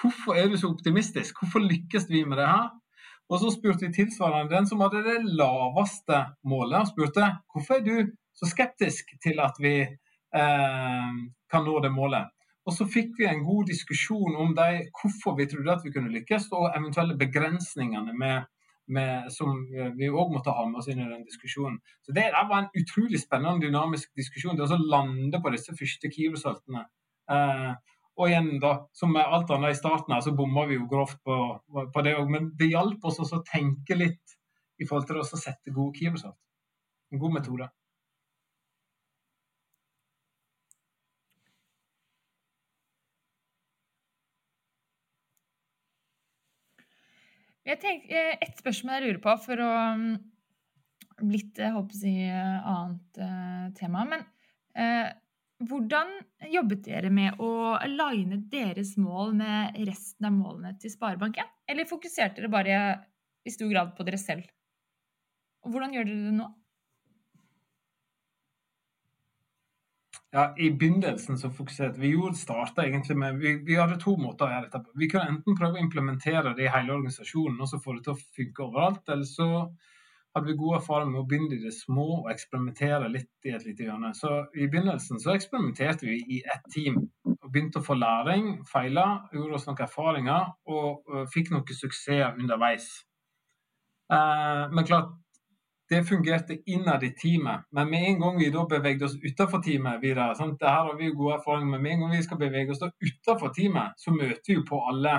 [0.00, 1.38] hvorfor er du så optimistisk?
[1.40, 2.70] Hvorfor lykkes vi med det her?
[3.32, 7.84] Og så spurte vi tilsvarende den som hadde det laveste målet, og spurte hvorfor er
[7.86, 11.12] du så skeptisk til at vi eh,
[11.50, 12.32] kan nå det målet.
[12.64, 16.12] Og så fikk vi en god diskusjon om de, hvorfor vi trodde at vi kunne
[16.12, 18.46] lykkes, og eventuelle begrensningene med,
[18.88, 19.66] med, som
[19.98, 21.76] vi òg måtte ha med oss inn i den diskusjonen.
[22.04, 24.56] Så Det var en utrolig spennende dynamisk diskusjon.
[24.56, 26.86] Det å lande på disse første key-resultene.
[27.30, 27.72] Eh,
[28.14, 31.18] og igjen, da, som med alt annet i starten her, så bomma vi jo grovt
[31.26, 31.38] på,
[31.94, 32.28] på det òg.
[32.30, 34.36] Men det hjalp oss også å tenke litt
[34.78, 36.28] i forhold til å sette gode keywords.
[37.10, 37.70] En god metode.
[47.64, 50.08] Jeg tenker, eh, et spørsmål jeg lurer på for å mm,
[51.22, 54.02] Litt eh, jeg håper eh, jeg, annet tema.
[54.08, 54.24] Men
[54.74, 55.12] eh,
[55.62, 56.10] hvordan
[56.50, 61.46] jobbet dere med å line deres mål med resten av målene til Sparebanken?
[61.70, 62.82] Eller fokuserte dere bare
[63.44, 64.48] i stor grad på dere selv?
[65.64, 66.50] Og hvordan gjør dere det nå?
[70.34, 74.50] Ja, I begynnelsen så fokuserte vi jo egentlig med vi, vi, hadde to måter å
[74.50, 74.96] gjøre dette på.
[74.98, 78.16] Vi kunne enten prøve å implementere det i hele organisasjonen og så få det til
[78.16, 79.04] å funke overalt.
[79.14, 79.46] Eller så
[80.34, 83.66] hadde vi gode erfaringer med å begynne i det små og eksperimentere litt i et
[83.68, 84.10] lite hjørne.
[84.18, 87.04] Så I begynnelsen så eksperimenterte vi i ett team.
[87.28, 92.34] og Begynte å få læring, feila, gjorde oss noen erfaringer og, og fikk noen suksesser
[92.34, 92.88] underveis.
[94.10, 95.14] Uh, men klart,
[95.88, 97.68] det fungerte innad i teamet.
[97.72, 100.58] Men med en gang vi da bevegde oss utenfor teamet videre, sant?
[100.60, 102.90] det her har vi gode erfaringer med, med en gang vi skal bevege oss da
[102.90, 105.14] utenfor teamet, så møter vi jo på alle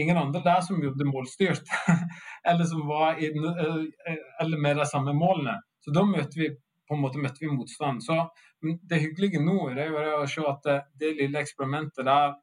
[0.00, 1.68] ingen andre der som gjorde målstyrt,
[2.48, 5.58] eller som var i, eh, eller med de samme målene.
[5.84, 6.50] Så da møtte vi
[6.88, 8.02] på en måte møtte vi motstand.
[8.04, 8.16] Så
[8.60, 12.38] det hyggelige nå er jo å se at det, det lille eksperimentet der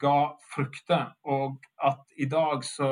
[0.00, 0.16] ga
[0.54, 2.90] frukter, og at i dag så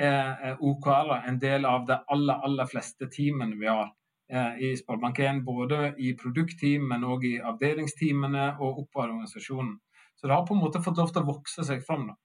[0.00, 3.90] er OKR en del av de aller, aller fleste teamene vi har
[4.32, 5.42] eh, i Sparebank1.
[5.44, 9.74] Både i produktteam, men òg i avdelingsteamene og oppover organisasjonen.
[10.14, 12.06] Så det har på en måte fått lov til å vokse seg fram.
[12.12, 12.16] da.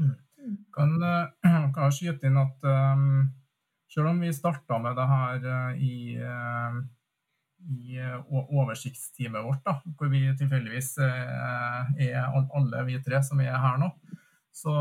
[0.00, 0.14] Mm.
[0.74, 1.26] Kan, eh,
[1.74, 3.26] kan jeg skyte inn at um,
[3.92, 6.16] selv om vi starta med det her uh, i,
[7.66, 13.88] i oversiktsteamet vårt, da, hvor vi tilfeldigvis er alle vi tre som er her nå,
[14.54, 14.74] så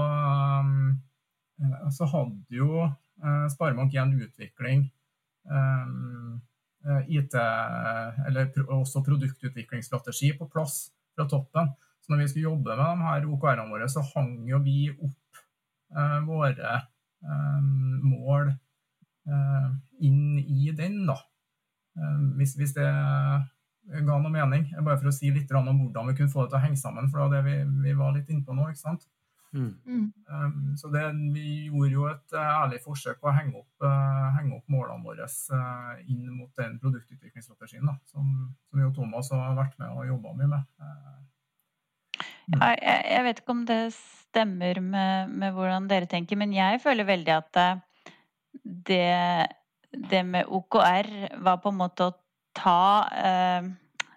[1.62, 4.86] Eh, så hadde jo eh, Sparebank1 utvikling
[5.48, 7.34] eh, IT,
[8.28, 11.72] eller også produktutviklingsstrategi på plass fra toppen.
[12.02, 15.02] Så når vi skulle jobbe med de her OKR-ene våre, så hang jo vi opp
[15.02, 15.25] eh,
[16.28, 16.76] våre
[17.26, 17.62] eh,
[18.04, 19.70] mål eh,
[20.06, 21.20] inn i den, da.
[22.36, 24.66] Hvis, hvis, det ga noe mening.
[24.84, 27.08] Bare for å si litt om hvordan vi kunne få det til å henge sammen.
[27.12, 28.68] For det var det vi, vi var litt inne på nå.
[28.72, 29.06] ikke sant?
[29.56, 29.80] Mm.
[29.86, 30.14] mm.
[30.28, 34.34] Um, så det, vi gjorde jo et uh, ærlig forsøk på å henge opp, uh,
[34.36, 38.34] henge opp målene våre uh, inn mot den produktutviklingsstrategien da, som,
[38.68, 40.68] som jo Thomas har vært med og jobba mye med.
[42.46, 42.60] Mm.
[42.60, 43.80] Ja, jeg, jeg, vet ikke om det
[44.36, 47.62] stemmer med, med, hvordan dere tenker, men jeg føler veldig at
[48.92, 49.48] det,
[50.12, 51.10] det med OKR
[51.48, 52.16] var på en måte å
[52.56, 52.80] ta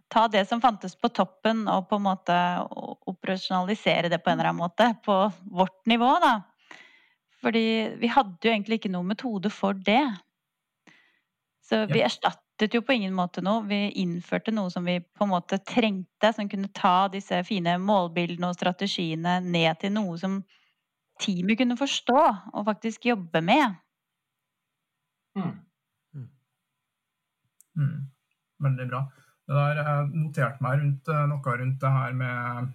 [0.08, 2.36] ta det som fantes på toppen, og på en måte
[3.08, 5.16] operasjonalisere det på en eller annen måte på
[5.52, 6.34] vårt nivå, da.
[7.42, 7.66] Fordi
[8.00, 10.02] vi hadde jo egentlig ikke noen metode for det.
[11.68, 12.02] Så vi
[12.58, 13.66] erstattet jo på ingen måte noe.
[13.68, 18.48] Vi innførte noe som vi på en måte trengte, som kunne ta disse fine målbildene
[18.48, 20.42] og strategiene ned til noe som
[21.20, 22.18] teamet kunne forstå
[22.54, 23.74] og faktisk jobbe med.
[25.36, 25.54] Mm.
[26.14, 26.28] Mm.
[27.76, 28.10] mm.
[28.58, 29.04] Veldig bra.
[29.46, 32.72] Det der, jeg noterte meg rundt, eh, noe rundt det her med,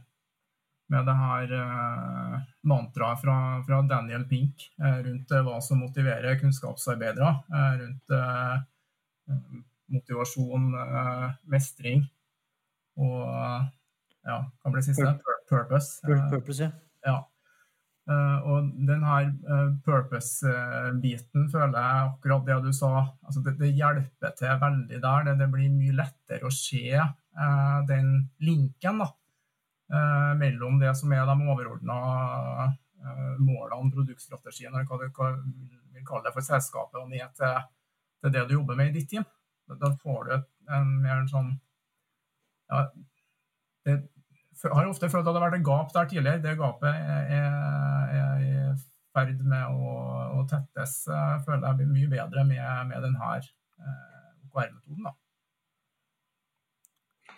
[0.90, 3.36] med det her uh, mantraet fra,
[3.68, 7.36] fra, Daniel Pink uh, rundt uh, hva som motiverer kunnskapsarbeidere.
[7.84, 8.16] rundt
[9.94, 10.74] motivasjon,
[11.50, 12.04] mestring
[13.02, 13.70] og
[14.24, 15.14] ja, hva ble det siste?
[15.50, 16.00] Purpose.
[16.32, 16.72] Purpose, ja.
[17.08, 17.20] ja.
[18.04, 19.30] Uh, og den her
[19.86, 22.92] purpose-biten føler jeg akkurat det du sa.
[23.24, 25.28] Altså det, det, hjelper til veldig der.
[25.28, 27.00] Det, det, blir mye lettere å se
[27.90, 28.10] den
[28.46, 29.08] linken da,
[30.38, 31.96] mellom det som er de overordna
[33.42, 37.58] målene, produktstrategien, eller hva du vil kalle det for selskapet, og ned til,
[38.22, 39.26] til, det du jobber med i ditt team.
[39.82, 40.34] Da får du
[40.74, 41.54] en mer sånn
[42.72, 42.86] ja,
[43.86, 43.98] det,
[44.64, 46.42] jeg har ofte følt at det har vært et gap der tidligere.
[46.44, 47.26] Det gapet er,
[48.16, 48.54] er i
[49.14, 49.94] ferd med å,
[50.40, 51.04] å, tettes.
[51.10, 55.12] Jeg føler jeg blir mye bedre med, med denne eh, OKR-metoden.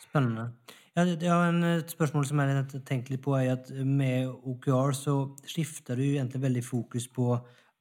[0.06, 0.50] Spennende.
[0.96, 4.96] Jeg har en, et spørsmål som jeg har tenkt litt på, er at med OKR
[4.96, 5.16] så
[5.50, 7.34] skifter du egentlig veldig fokus på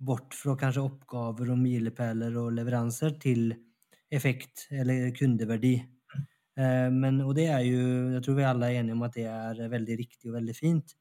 [0.04, 3.52] bort fra kanskje oppgaver og milepæler og leveranser til
[4.16, 5.74] effekt eller kundeverdi.
[6.58, 7.80] Eh, men, og det er jo,
[8.14, 10.94] jeg tror vi alle er enige om at det er veldig riktig og veldig fint.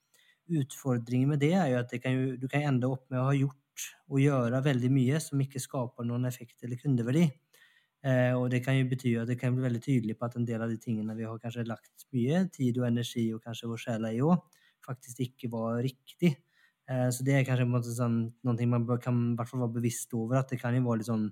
[0.53, 3.35] Utfordringen med det er jo at kan jo, du kan ende opp med å ha
[3.37, 7.27] gjort og gjøre veldig mye som ikke skaper noen effekt eller kundeverdi.
[8.03, 10.47] Eh, og det kan jo bety at det kan bli veldig tydelig på at en
[10.47, 13.83] del av de tingene vi har kanskje lagt mye tid og energi og kanskje vår
[13.85, 14.41] sjel i òg,
[14.83, 16.33] faktisk ikke var riktig.
[16.91, 19.77] Eh, så det er kanskje en måte sånn, noe man kan i hvert fall være
[19.79, 21.29] bevisst over, at det kan jo være litt sånn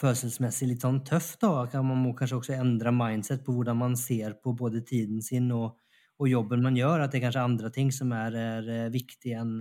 [0.00, 1.66] følelsesmessig litt sånn tøff, da.
[1.84, 5.76] Man må kanskje også endre mindset på hvordan man ser på både tiden sin og,
[6.20, 7.04] og jobben man gjør.
[7.04, 9.60] At det er kanskje andre ting som er, er viktig enn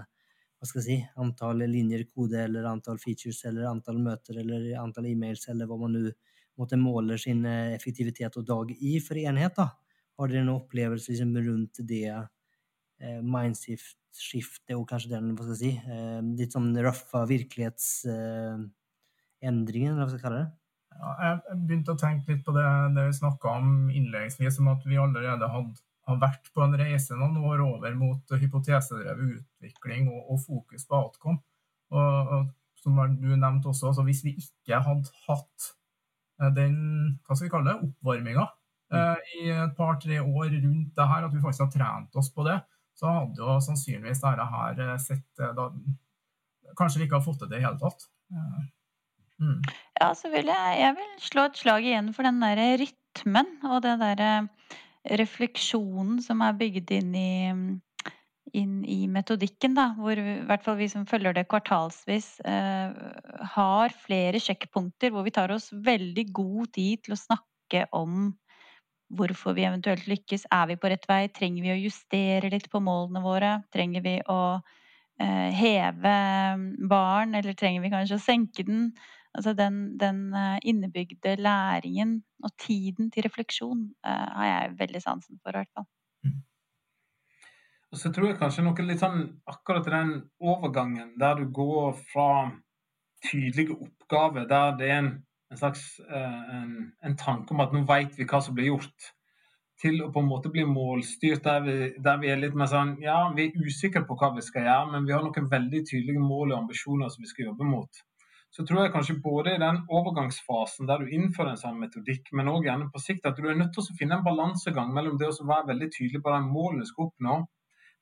[0.60, 5.06] hva skal jeg si, antall linjer kode eller antall features eller antall møter eller antall
[5.08, 6.10] e-mails eller hva man nå
[6.60, 9.56] måtte måle sin eh, effektivitet og dag i for enhet.
[9.56, 9.70] da.
[10.20, 15.62] Har dere noen opplevelse liksom, rundt det eh, mindset-skiftet og kanskje den hva skal jeg
[15.62, 17.88] si, eh, litt sånn røffa virkelighets...
[18.12, 18.68] eh,
[19.42, 20.50] eller hva skal jeg kalle det?
[21.00, 24.84] Ja, jeg begynte å tenke litt på det, det vi snakka om innledningsvis, om at
[24.88, 25.78] vi allerede hadde
[26.10, 30.98] har vært på en reise noen år over mot hypotesedrevet utvikling og, og, fokus på
[30.98, 31.42] outcome.
[31.94, 32.48] Og, og
[32.80, 35.70] som du nevnte også, altså hvis vi ikke hadde hatt
[36.42, 36.76] eh, den
[37.26, 38.46] hva skal vi kalle det, oppvarminga
[38.96, 42.48] eh, i et par-tre år rundt det her, at vi faktisk har trent oss på
[42.48, 42.60] det,
[43.00, 45.72] så hadde jo sannsynligvis dette her eh, sett da,
[46.78, 48.04] Kanskje vi ikke har fått til det i det hele tatt.
[49.40, 49.60] Mm.
[50.00, 53.84] Ja, så vil jeg, jeg vil slå et slag igjen for den der rytmen og
[53.86, 54.32] den derre
[55.20, 57.30] refleksjonen som er bygd inn i,
[58.60, 63.00] inn i metodikken, da, hvor i hvert fall vi som følger det kvartalsvis, eh,
[63.56, 68.34] har flere sjekkpunkter hvor vi tar oss veldig god tid til å snakke om
[69.16, 70.46] hvorfor vi eventuelt lykkes.
[70.54, 71.24] Er vi på rett vei?
[71.34, 73.56] Trenger vi å justere litt på målene våre?
[73.74, 76.18] Trenger vi å eh, heve
[76.92, 78.92] baren, eller trenger vi kanskje å senke den?
[79.40, 85.40] Altså den, den eh, innebygde læringen og tiden til refleksjon uh, har jeg veldig sansen
[85.44, 85.86] for, i hvert fall.
[86.24, 86.42] Mm.
[87.92, 90.12] Og så tror jeg kanskje noe litt sånn akkurat den
[90.44, 92.28] overgangen der du går fra
[93.30, 95.10] tydelige oppgaver, der det er en,
[95.52, 99.10] en slags uh, en, en, tanke om at nå vet vi hva som blir gjort,
[99.80, 102.98] til å på en måte bli målstyrt der vi, der vi er litt mer sånn
[103.00, 106.28] Ja, vi er usikre på hva vi skal gjøre, men vi har noen veldig tydelige
[106.28, 108.04] mål og ambisjoner som vi skal jobbe mot
[108.50, 112.50] så tror jeg kanskje både i den overgangsfasen der du innfører en sånn metodikk, men
[112.50, 115.30] òg gjerne på sikt at du er nødt til å finne en balansegang mellom det
[115.30, 117.36] å være veldig tydelig på de målene du skal oppnå,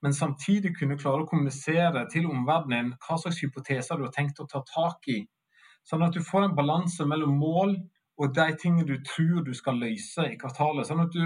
[0.06, 4.48] men samtidig kunne klare å kommunisere til omverdenen hva slags hypoteser du har tenkt å
[4.48, 5.24] ta tak i.
[5.88, 7.76] Sånn at du får en balanse mellom mål
[8.18, 10.88] og de tingene du tror du skal løse i kvartalet.
[10.88, 11.24] Sånn at du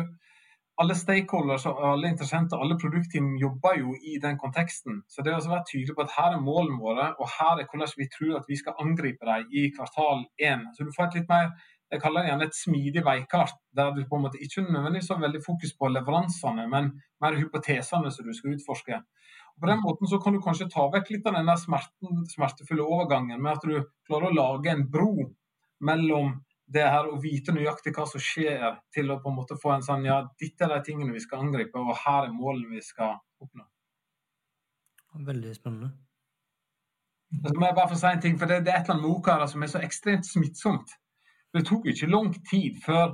[0.81, 5.03] alle stakeholders og alle interessenter, alle produktteam jobber jo i den konteksten.
[5.11, 7.93] Så det å være tydelig på at her er målene våre, og her er hvordan
[7.99, 10.65] vi tror at vi skal angripe dem i kvartal én.
[10.75, 11.53] Så du får et litt mer
[11.91, 15.17] jeg kaller det gjerne et smidig veikart, der du på en måte ikke nødvendigvis har
[15.19, 16.87] veldig fokus på leveransene, men
[17.19, 18.99] mer hypotesene som du skal utforske.
[19.51, 22.23] Og på den måten så kan du kanskje ta vekk litt av den der smerten,
[22.31, 25.11] smertefulle overgangen med at du klarer å lage en bro
[25.83, 26.37] mellom
[26.71, 28.63] det her å vite nøyaktig hva som skjer,
[28.95, 31.43] til å på en måte få en sånn ja, dette er de tingene vi skal
[31.45, 33.65] angripe, og her er målene vi skal oppnå.
[35.27, 35.91] Veldig spennende.
[37.31, 39.07] Så må jeg bare få si en ting, for det, det er et eller annet
[39.07, 40.95] med okara som er så ekstremt smittsomt.
[41.51, 43.13] Det tok jo ikke lang tid før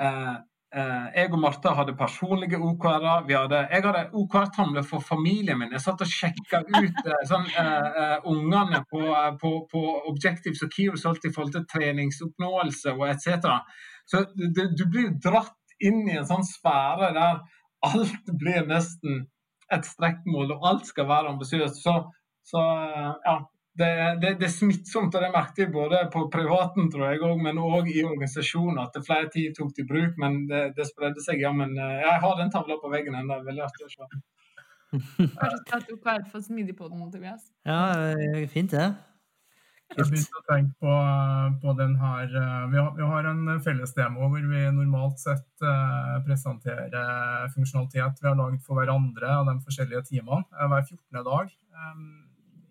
[0.00, 0.36] eh,
[0.72, 3.26] jeg og Martha hadde personlige OKR-er.
[3.28, 5.72] Jeg hadde OKR-tavle for familien min.
[5.74, 9.02] Jeg satt og sjekka ut eh, sånn, uh, ungene på,
[9.42, 13.58] på, på, Objectives og Key results i forhold til treningsoppnåelse og etc.
[14.08, 17.42] Så du, du, blir dratt inn i en sånn sfære der
[17.84, 19.26] alt blir nesten
[19.72, 21.82] et strekkmål, og alt skal være ambisiøst.
[21.84, 21.98] Så,
[22.48, 22.62] så
[23.26, 23.36] ja,
[23.78, 27.44] det, det, det, er smittsomt, og det merket vi både på privaten, tror jeg, også,
[27.46, 28.80] men òg i organisasjonen.
[28.82, 31.40] At det flere tid tok til bruk, men det, det spredde seg.
[31.40, 33.40] Ja, men eh, jeg har den tavla på veggen ennå.
[33.46, 34.10] Veldig artig å se.
[35.40, 37.48] Kanskje tatt opp for smidig på den, Tobias.
[37.64, 37.80] Ja,
[38.12, 38.90] eh, fint det.
[39.92, 40.92] Jeg begynte å tenke på,
[41.64, 45.64] på den her eh, vi har, vi har, en felles demo hvor vi normalt sett
[46.28, 51.24] presenterer funksjonalitet vi har laget for hverandre av de forskjellige teamene hver 14.
[51.28, 51.56] dag.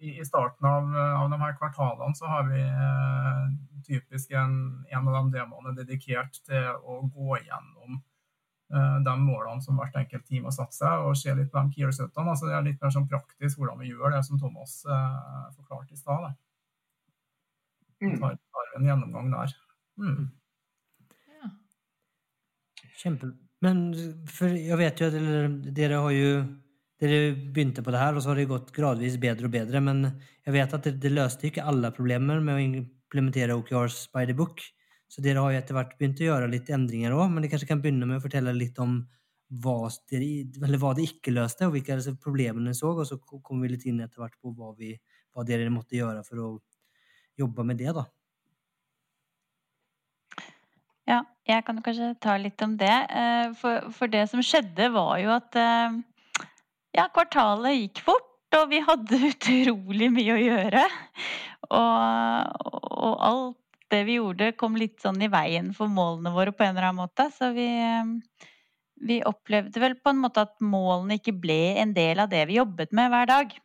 [0.01, 3.43] I, starten av, av, de her kvartalene så har vi eh,
[3.85, 4.55] typisk en,
[4.89, 7.99] en, av de demoene dedikert til å gå gjennom
[8.73, 11.75] eh, de målene som hvert enkelt team har satt seg, og se litt på de
[11.75, 12.33] key resultene.
[12.33, 15.93] Altså det er litt mer sånn praktisk hvordan vi gjør det, som Thomas eh, forklarte
[15.93, 16.31] i stad.
[18.01, 18.17] Mm.
[18.17, 19.55] Tar, tar en gjennomgang der.
[20.01, 20.27] Mm.
[21.37, 21.53] Ja.
[23.03, 23.35] Kjempe...
[23.61, 23.91] Men
[24.25, 26.29] for jeg vet jo at dere har jo
[27.01, 29.81] dere begynte på det her, og så har det gått gradvis bedre og bedre.
[29.83, 30.03] Men
[30.45, 34.37] jeg vet at det, det løste ikke alle problemer med å implementere OKRs by the
[34.37, 34.61] book.
[35.11, 37.25] Så dere har jo etter hvert begynt å gjøre litt endringer òg.
[37.31, 39.01] Men dere kanskje kan begynne med å fortelle litt om
[39.63, 42.93] hva, dere, hva det ikke løste, og hvilke problemer dere så.
[42.93, 44.93] Og så kommer vi litt inn etter hvert på hva, vi,
[45.33, 46.49] hva dere måtte gjøre for å
[47.41, 47.91] jobbe med det.
[47.97, 48.05] da.
[51.09, 52.93] Ja, jeg kan kanskje ta litt om det.
[53.09, 55.99] Eh, for, for det som skjedde, var jo at eh,
[56.97, 60.85] ja, kvartalet gikk fort, og vi hadde utrolig mye å gjøre.
[61.71, 62.61] Og,
[62.91, 63.57] og, alt
[63.91, 67.03] det vi gjorde, kom litt sånn i veien for målene våre på en eller annen
[67.03, 67.27] måte.
[67.35, 67.67] Så vi,
[69.03, 72.59] vi opplevde vel på en måte at målene ikke ble en del av det vi
[72.59, 73.59] jobbet med hver dag.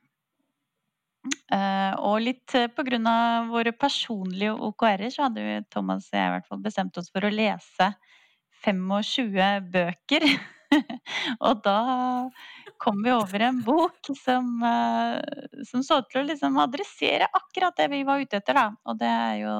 [1.27, 3.16] Eh, og litt pga.
[3.51, 7.33] våre personlige OKR-er, så hadde Thomas og jeg i hvert fall bestemt oss for å
[7.33, 7.91] lese
[8.66, 10.27] 25 bøker.
[11.47, 11.81] og da
[12.83, 17.89] kom vi over en bok som, eh, som så til å liksom adressere akkurat det
[17.93, 18.67] vi var ute etter, da.
[18.87, 19.55] Og det er jo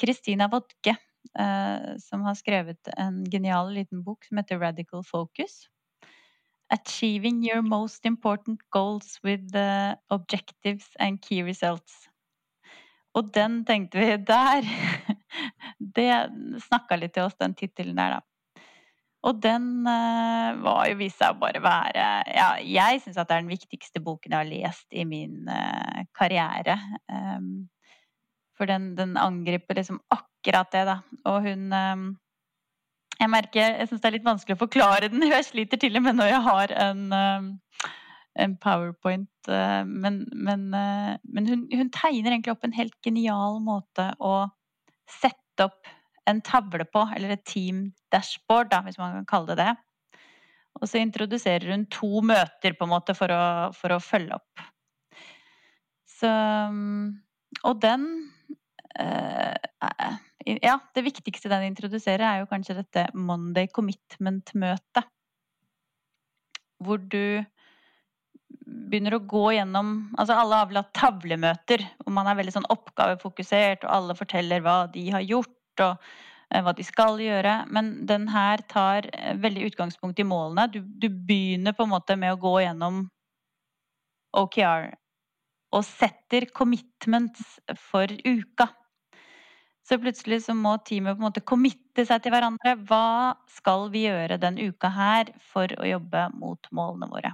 [0.00, 0.96] Kristina Wodke
[1.38, 5.66] eh, som har skrevet en genial liten bok som heter Radical Focus.
[6.72, 12.08] Achieving your most important goals with the objectives and key results.
[13.16, 14.66] Og den tenkte vi der
[15.96, 16.10] Det
[16.66, 18.35] snakka litt til oss, den tittelen der, da.
[19.26, 23.38] Og den uh, var jo vist seg å bare være Ja, jeg syns at det
[23.38, 26.78] er den viktigste boken jeg har lest i min uh, karriere.
[27.10, 27.66] Um,
[28.56, 31.00] for den, den, angriper liksom akkurat det, da.
[31.28, 32.06] Og hun um,
[33.16, 35.24] jeg merker, jeg syns det er litt vanskelig å forklare den.
[35.32, 37.46] Jeg sliter til og med når jeg har en, um,
[38.44, 39.48] en powerpoint.
[39.48, 44.34] Eh, men, men, men hun, hun, tegner egentlig opp en helt genial måte å
[45.08, 45.88] sette opp
[46.28, 47.86] en tavle på, eller et team
[48.16, 49.74] dashboard, da, hvis man kan kalle det det.
[50.80, 53.42] Og så introduserer hun to møter på en måte for å,
[53.76, 54.66] for å følge opp.
[56.16, 56.30] Så
[57.66, 58.06] Og den
[59.00, 59.56] øh,
[60.62, 65.08] ja, det viktigste den introduserer, er jo kanskje dette Monday commitment-møtet.
[66.84, 67.42] Hvor du
[68.66, 69.88] begynner å gå gjennom
[70.20, 74.62] Altså alle har vel hatt tavlemøter hvor man er veldig sånn oppgavefokusert, og alle forteller
[74.62, 76.04] hva de har gjort og
[76.50, 77.56] hva de skal gjøre.
[77.72, 80.68] Men den her tar eh, veldig utgangspunkt i målene.
[80.72, 83.06] Du, du begynner på en måte med å gå gjennom
[84.36, 84.90] OKR
[85.76, 87.56] og setter commitments
[87.88, 88.68] for uka.
[89.86, 92.74] Så plutselig så må teamet på en måte committe seg til hverandre.
[92.88, 97.32] Hva skal vi gjøre den uka her for å jobbe mot målene våre?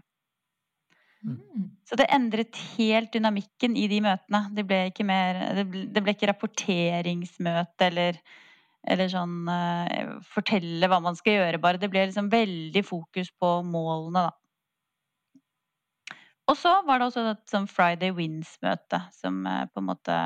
[1.22, 1.70] Mm.
[1.86, 4.42] Så det endret helt dynamikken i de møtene.
[4.56, 8.18] Det ble ikke, mer, det ble ikke rapporteringsmøte eller,
[8.82, 11.80] eller sånn uh, fortelle hva man skal gjøre, bare.
[11.80, 14.32] Det ble liksom veldig fokus på målene, da.
[16.50, 20.16] Og så var det også et sånn Friday Wins-møte, som uh, på en måte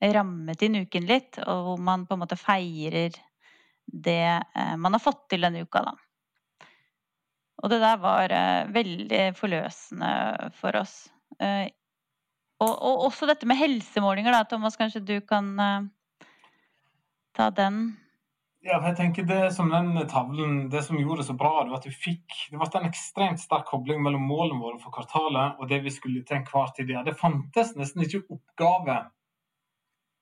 [0.00, 3.12] rammet inn uken litt, og hvor man på en måte feirer
[3.92, 5.94] det eh, man har fått til denne uka, da.
[7.60, 10.12] Og det der var eh, veldig forløsende
[10.56, 10.94] for oss.
[11.42, 11.68] Eh,
[12.60, 14.44] og, og, også dette med helsemålinger, da.
[14.48, 15.52] Thomas, kanskje du kan
[17.36, 17.82] ta den?
[18.60, 21.80] Ja, jeg tenker Det som den tavlen, det som gjorde det så bra, det var
[21.80, 25.70] at vi fikk det ble en ekstremt sterk kobling mellom målene våre for kvartalet og
[25.70, 27.06] det vi skulle til enhver tid gjøre.
[27.08, 28.98] Det fantes nesten ikke oppgave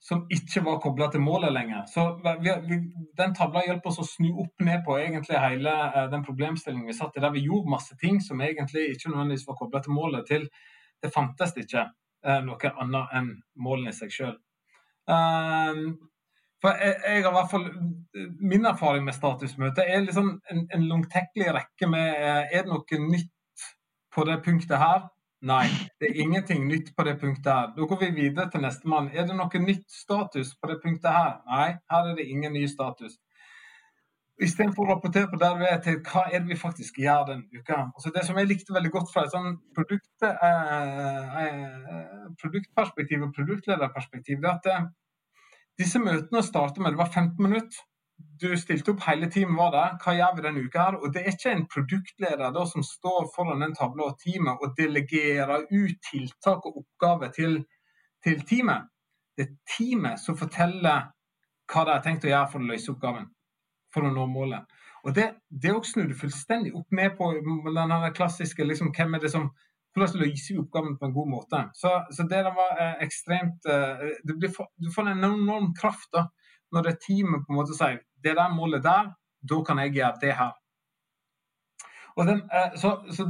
[0.00, 1.82] som ikke var kobla til målet lenger.
[1.90, 2.78] Så vi, vi,
[3.18, 6.94] Den tavla hjelper oss å snu opp ned på egentlig hele uh, den problemstillingen vi
[6.96, 10.26] satt i, der vi gjorde masse ting som egentlig ikke nødvendigvis var kobla til målet.
[10.26, 10.46] til
[11.02, 14.38] Det fantes ikke uh, noe annet enn målene i seg sjøl.
[16.62, 17.66] For jeg, jeg, har i hvert fall,
[18.40, 23.68] Min erfaring med statusmøte er liksom en, en langtekkelig rekke med Er det noe nytt
[24.14, 25.06] på det punktet her?
[25.46, 25.68] Nei,
[26.00, 27.70] det er ingenting nytt på det punktet her.
[27.76, 29.10] Da går vi videre til nestemann.
[29.14, 31.36] Er det noe nytt status på det punktet her?
[31.46, 33.20] Nei, her er det ingen ny status.
[34.42, 37.40] Istedenfor å rapportere på der vi er til hva er det vi faktisk gjør den
[37.54, 37.78] uka.
[37.94, 43.32] Altså det som jeg likte veldig godt fra et sånn produkt, eh, eh, produktperspektiv og
[43.38, 44.86] produktlederperspektiv, det er at eh,
[45.78, 47.86] disse møtene starter med det var 15 minutter
[48.40, 49.94] du stilte opp, hele teamet var der.
[50.02, 50.84] Hva gjør vi denne uka?
[50.84, 50.98] her?
[51.02, 54.74] Og Det er ikke en produktleder da, som står foran den tavla og teamet og
[54.78, 57.58] delegerer ut tiltak og oppgaver til,
[58.24, 58.88] til, teamet.
[59.36, 61.10] Det er teamet som forteller
[61.68, 63.30] hva de har tenkt å gjøre for å løse oppgaven.
[63.94, 64.66] For å nå målet.
[65.06, 69.22] Og Det, det også snur du fullstendig opp ned på den klassiske liksom, hvem er
[69.22, 69.50] det som
[69.98, 71.62] hvordan løser vi oppgaven på en god måte.
[71.78, 74.06] Så, så det var eh, ekstremt eh,
[74.54, 76.28] for, Du får en enorm kraft da,
[76.74, 79.12] når det teamet på en måte sier det der målet der,
[79.50, 80.56] da kan jeg gjøre det her.
[82.26, 83.28] Den, eh, så, så,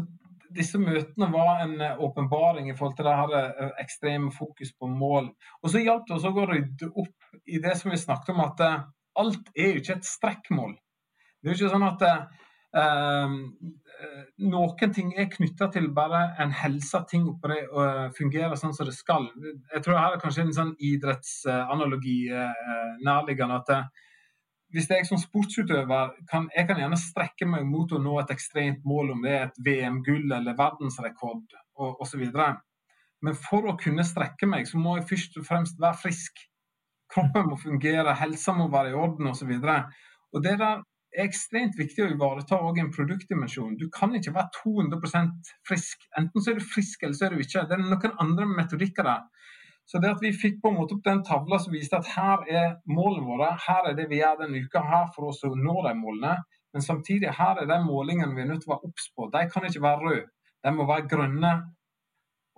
[0.56, 4.88] disse møtene var en eh, åpenbaring i forhold til det her eh, ekstreme fokus på
[4.88, 5.30] mål.
[5.62, 8.64] Og så hjalp det oss å rydde opp i det som vi snakket om, at
[9.18, 10.76] alt er jo ikke et strekkmål.
[11.38, 12.02] Det er jo ikke sånn at
[14.38, 18.86] noen ting er knytta til bare en helse, ting oppå det og fungerer sånn som
[18.88, 19.26] det skal.
[19.72, 23.58] Jeg tror her er kanskje en sånn idrettsanalogi uh, nærliggende.
[23.58, 23.88] at
[24.74, 28.84] hvis jeg som sportsutøver kan, jeg kan gjerne strekke meg mot å nå et ekstremt
[28.88, 32.26] mål, om det er et VM-gull eller verdensrekord osv.
[33.24, 36.44] Men for å kunne strekke meg, så må jeg først og fremst være frisk.
[37.08, 39.54] Kroppen må fungere, helsa må være i orden osv.
[39.56, 39.96] Og,
[40.36, 40.84] og det der
[41.16, 43.76] er ekstremt viktig å ivareta en produktdimensjon.
[43.80, 46.04] Du kan ikke være 200% frisk.
[46.18, 47.64] Enten så er du frisk, eller så er du ikke.
[47.68, 49.24] Det er noen andre metodikker der.
[49.88, 52.42] Så det at vi fikk på en måte opp den tavla som viste at her
[52.52, 55.76] er målene våre, her er det vi gjør denne uka her for oss å nå
[55.86, 56.34] de målene,
[56.76, 59.30] men samtidig her er de målingene vi er nødt til å være obs på.
[59.32, 60.26] De kan ikke være røde,
[60.66, 61.54] de må være grønne.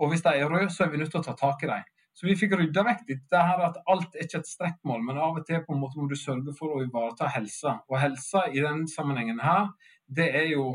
[0.02, 1.86] Og hvis de er røde, så er vi nødt til å ta tak i dem.
[2.14, 5.18] Så vi fikk rydda vekk litt det her at alt er ikke et strekkmål, men
[5.22, 7.78] av og til på en måte må du sørge for å ivareta helsa.
[7.88, 9.70] Og helsa i den sammenhengen her,
[10.10, 10.66] det er jo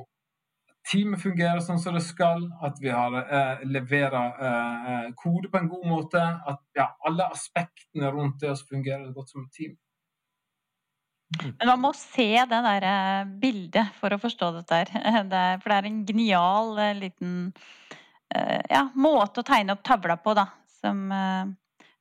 [0.89, 5.61] teamet fungerer sånn som det skal, at vi har eh, leverer eh, eh, kode på
[5.61, 6.21] en god måte.
[6.21, 9.77] At ja, alle aspektene rundt det å fungerer godt som et team.
[11.45, 15.25] Men man må se det der eh, bildet for å forstå dette her.
[15.29, 17.39] Det for det er en genial eh, liten
[18.35, 20.47] ja, måte å tegne opp tavla på, da
[20.85, 21.53] som eh,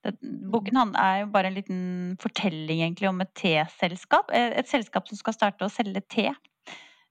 [0.04, 0.18] det,
[0.52, 1.84] Boken er jo bare en liten
[2.20, 4.32] fortelling egentlig om et teselskap.
[4.34, 6.28] Eh, et selskap som skal starte å selge te.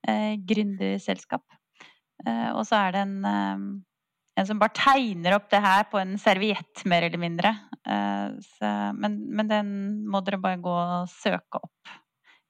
[0.08, 1.46] Eh, Gründerselskap.
[2.28, 3.64] Eh, og så er det en, eh,
[4.38, 7.56] en, som bare tegner opp det her på en serviett, mer eller mindre.
[7.82, 9.74] Eh, så, men, men, den
[10.10, 11.98] må dere bare gå og søke opp.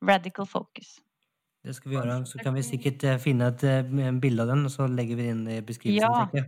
[0.03, 0.97] Radical Focus.
[1.63, 2.17] Det skal vi gjøre.
[2.27, 5.35] Så kan vi sikkert finne et, et bilde av den, og så legger vi det
[5.37, 6.35] inn i beskrivelsen.
[6.35, 6.43] Ja.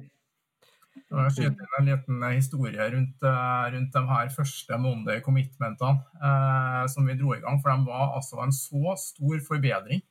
[1.06, 7.06] Det inn en liten historie rundt, eh, rundt de her første Monday commitmentene eh, som
[7.06, 7.60] vi dro i gang.
[7.62, 10.01] For de var altså en så stor forbedring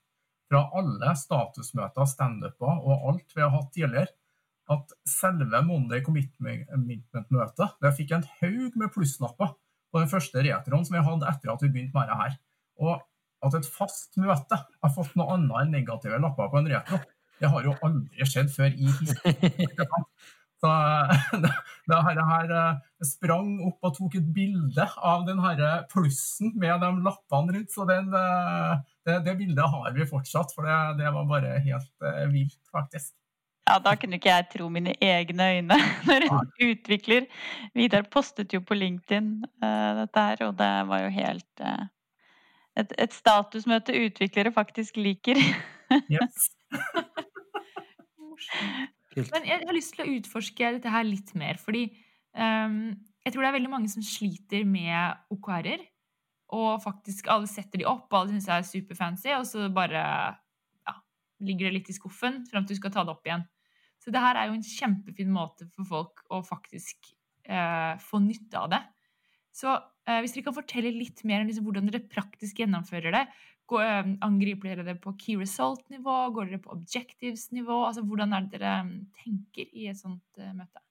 [0.50, 4.12] fra alle statusmøter, standuper og alt vi har hatt tidligere,
[4.70, 9.50] at selve Monday commitment-møtet det fikk en haug med plusslapper
[9.92, 12.38] på den første retroen som vi hadde etter at vi begynte med det her.
[12.80, 13.02] Og
[13.44, 17.02] at et fast møte har fått noe annet enn negative lapper på en retro,
[17.42, 20.08] det har jo aldri skjedd før i historien.
[20.64, 20.70] Så
[21.90, 25.60] det her, her eh, sprang opp og tok et bilde av den her
[25.92, 27.74] plussen med de lappene rundt.
[27.74, 28.72] Så den, eh,
[29.04, 33.12] det, det, bildet har vi fortsatt, for det, det var bare helt uh, vilt, faktisk.
[33.68, 35.76] Ja, da kunne ikke jeg tro mine egne øyne
[36.08, 37.28] når en utvikler
[37.76, 41.84] Vidar postet jo på LinkedIn uh, dette her, og det var jo helt uh,
[42.80, 45.36] et, et, statusmøte utviklere faktisk liker.
[46.08, 46.48] yes.
[49.16, 51.86] Men jeg har lyst til å utforske dette her litt mer, fordi
[52.34, 52.94] um,
[53.24, 55.84] jeg tror det er veldig mange som sliter med OKR-er.
[56.54, 60.94] Og faktisk alle setter de opp, alle syns det er superfancy, og så bare ja,
[61.42, 63.46] ligger det litt i skuffen fram til du skal ta det opp igjen.
[64.02, 67.08] Så det her er jo en kjempefin måte for folk å faktisk
[67.48, 68.82] eh, få nytte av det.
[69.54, 73.24] Så eh, hvis dere kan fortelle litt mer om liksom, hvordan dere praktisk gjennomfører det,
[73.72, 76.16] angriper dere det på key result-nivå?
[76.34, 77.84] Går dere på objectives-nivå?
[77.86, 80.82] Altså, hvordan er det dere mm, tenker i et sånt uh, møte?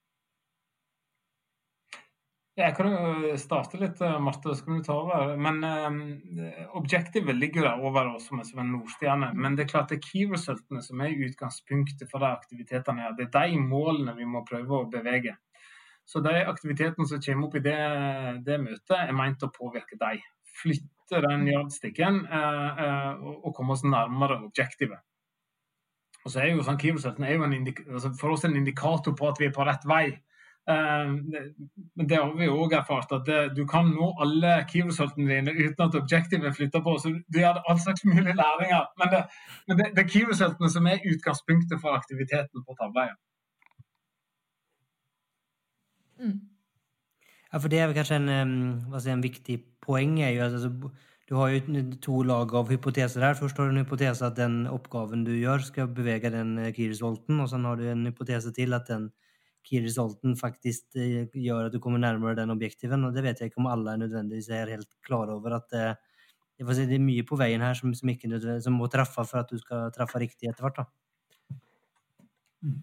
[2.54, 5.32] Jeg kan jo starte litt, eh, Marte, så kan du ta over.
[5.42, 5.96] Men um,
[6.78, 9.32] objektivet ligger der over oss som en nordstjerne.
[9.34, 9.42] Mm.
[9.42, 13.02] Men det er klart det er key resultene som er utgangspunktet for de aktivitetene.
[13.02, 13.16] her.
[13.18, 15.34] Det er de målene vi må prøve å bevege.
[16.06, 17.80] Så de aktivitetene som kommer opp i det,
[18.46, 20.22] det møtet, er meint å påvirke dem.
[20.62, 25.02] Flytte flytte den yardsticken eh, eh, og komme oss nærmere objektivet.
[26.24, 26.80] Og så er jo sånn
[27.28, 27.44] er jo
[27.92, 30.06] altså for oss en indikator på at vi er på rett vei.
[30.64, 31.10] Uh,
[32.00, 35.84] men det har vi òg erfart, at det, du kan nå alle key-resultene dine uten
[35.84, 36.94] at objektivet flytter på.
[37.04, 38.88] Så du gjør all slags mulige læringer.
[39.02, 39.22] Men det,
[39.68, 40.14] men det, det er
[40.72, 43.10] som er utgangspunktet for aktiviteten på tavla.
[46.24, 46.53] Mm.
[47.54, 48.54] Ja, for det er kanskje en,
[48.98, 50.72] si, en viktig poeng er jo altså,
[51.30, 53.38] du har jo to lag av hypoteser her.
[53.38, 57.38] Først har du en hypotese at den oppgaven du gjør, skal bevege den eh, key-resulten,
[57.40, 59.08] og så har du en hypotese til at den
[59.70, 63.06] key-resulten faktisk eh, gjør at du kommer nærmere den objektiven.
[63.06, 65.60] Og det vet jeg ikke om alle er nødvendigvis er helt klar over.
[65.62, 65.86] at det,
[66.74, 68.12] si, det er mye på veien her som, som,
[68.66, 70.84] som må treffe for at du skal treffe riktig etter hvert.
[72.66, 72.82] Mm.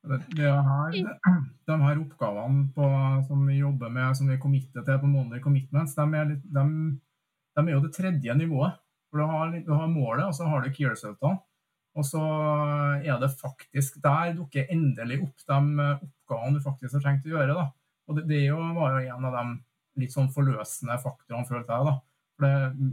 [0.00, 0.16] Det
[0.48, 0.94] her,
[1.68, 2.86] de her oppgavene på,
[3.28, 6.46] som vi jobber med, som vi er committed til på Monday Commitments, de er, litt,
[6.56, 6.64] de,
[7.58, 8.78] de er, jo det tredje nivået.
[9.10, 11.42] For du har, du har målet, og så har du key resultene.
[11.98, 12.22] Og så
[13.02, 17.56] er det faktisk der dukker endelig opp de oppgavene du faktisk har tenkt å gjøre.
[17.58, 17.66] Da.
[18.08, 19.44] Og det, det var jo en av de
[20.04, 21.90] litt sånn forløsende faktorene, følte jeg.
[21.90, 21.96] da.
[22.38, 22.92] For det,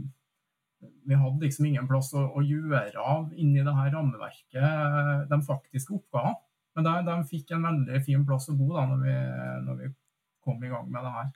[1.08, 5.94] vi hadde liksom ingen plass å, å gjøre av inni det her rammeverket de faktiske
[5.96, 6.36] oppgavene.
[6.78, 9.14] Men de, de, fikk en veldig fin plass å bo da når vi,
[9.66, 9.86] når vi
[10.46, 11.30] kom i gang med det her.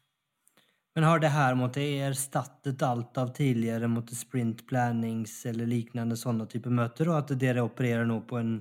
[0.94, 6.46] Men har det her måtte erstattet alt av tidligere måtte sprint plannings eller lignende sånne
[6.52, 8.52] type møter, og at dere opererer nå på en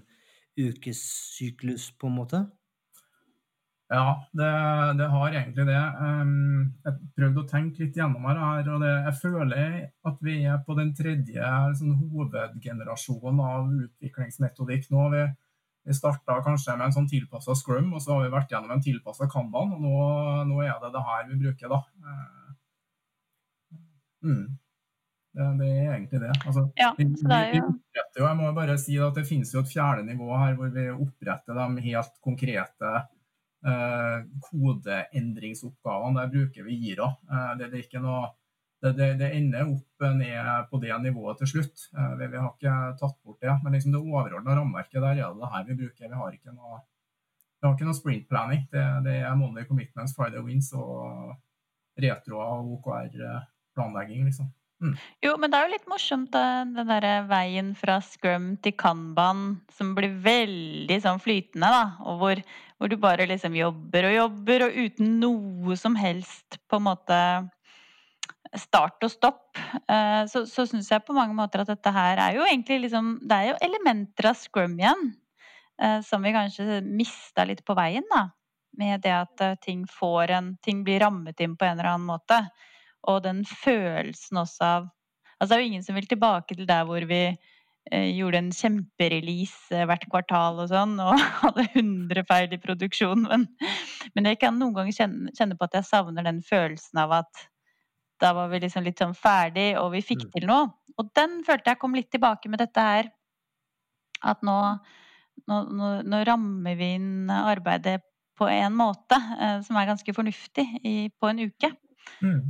[0.57, 2.41] ukessyklus, på en måte?
[3.91, 4.49] Ja, det,
[4.97, 5.79] det, har egentlig det.
[6.87, 9.73] Jeg prøvde å tenke litt gjennom det her, og det, jeg føler
[10.07, 15.09] at vi er på den tredje sånn, hovedgenerasjonen av utviklingsmetodikk nå.
[15.11, 15.25] Vi,
[15.87, 18.83] vi starta kanskje med en sånn tilpassa scrum, og så har vi vært gjennom en
[18.85, 19.93] tilpassa kanban, og nå,
[20.49, 21.79] nå, er det det her vi bruker, da.
[24.21, 24.43] Mm.
[25.31, 26.33] Det, det, er egentlig det.
[26.45, 27.71] Altså, ja, det er jo...
[27.95, 30.89] vi, jeg må bare si at det finnes jo et fjerde nivå her hvor vi
[30.91, 32.91] oppretter de helt konkrete
[33.65, 36.21] Eh, kodeendringsoppgavene.
[36.21, 37.05] Der bruker vi Gira.
[37.31, 38.31] Eh, det, det, noe,
[38.81, 41.83] det, det, ender opp ned på det nivået til slutt.
[41.93, 43.53] Eh, vi, vi har ikke tatt bort det.
[43.63, 46.07] Men liksom det overordna rammeverket, der er det det her vi bruker.
[46.07, 46.79] Vi har ikke noe,
[47.59, 48.65] vi har ikke noe sprint planning.
[48.73, 51.35] Det, det er Monday Commitments, Friday Wins og
[52.01, 54.49] retro og OKR-planlegging, liksom.
[54.81, 54.95] Mm.
[55.21, 59.91] Jo, men det er jo litt morsomt, den derre veien fra scrum til kanban som
[59.93, 61.83] blir veldig sånn flytende, da.
[62.09, 62.41] Og hvor,
[62.79, 67.19] hvor, du bare liksom jobber og jobber, og uten noe som helst på en måte
[68.59, 69.57] start og stopp.
[69.87, 73.13] Eh, så, så syns jeg på mange måter at dette her er jo egentlig liksom
[73.23, 75.11] Det er jo elementer av scrum igjen.
[75.81, 78.27] Eh, som vi kanskje mista litt på veien, da.
[78.79, 82.09] Med det at eh, ting får en Ting blir rammet inn på en eller annen
[82.11, 82.43] måte.
[83.07, 84.91] Og den følelsen også av
[85.41, 87.23] Altså det er jo ingen som vil tilbake til der hvor vi
[87.89, 93.25] gjorde en kjemperelease hvert kvartal og sånn, og hadde 100 feil i produksjon.
[93.25, 93.47] Men,
[94.13, 97.41] men, jeg kan noen ganger kjenne, kjenne, på at jeg savner den følelsen av at
[98.21, 100.31] da var vi liksom litt sånn ferdig, og vi fikk mm.
[100.35, 100.69] til noe.
[100.99, 103.09] Og den følte jeg kom litt tilbake med dette her.
[104.21, 104.57] At nå,
[105.49, 108.01] nå, nå, nå rammer vi inn arbeidet
[108.37, 111.71] på en måte eh, som er ganske fornuftig i, på en uke.
[112.21, 112.41] Mm.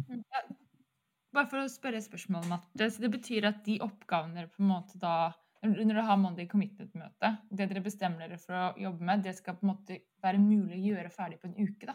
[1.32, 2.90] Bare for å spørre et spørsmål, Matte.
[2.92, 6.48] Så det betyr at de oppgavene dere på en måte da Når dere har Monday
[6.50, 10.40] Committed-møte, det dere bestemmer dere for å jobbe med, det skal på en måte være
[10.42, 11.94] mulig å gjøre ferdig på en uke, da?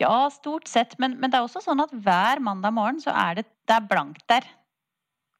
[0.00, 0.98] Ja, stort sett.
[0.98, 3.90] Men, men det er også sånn at hver mandag morgen så er det, det er
[3.90, 4.46] blankt der.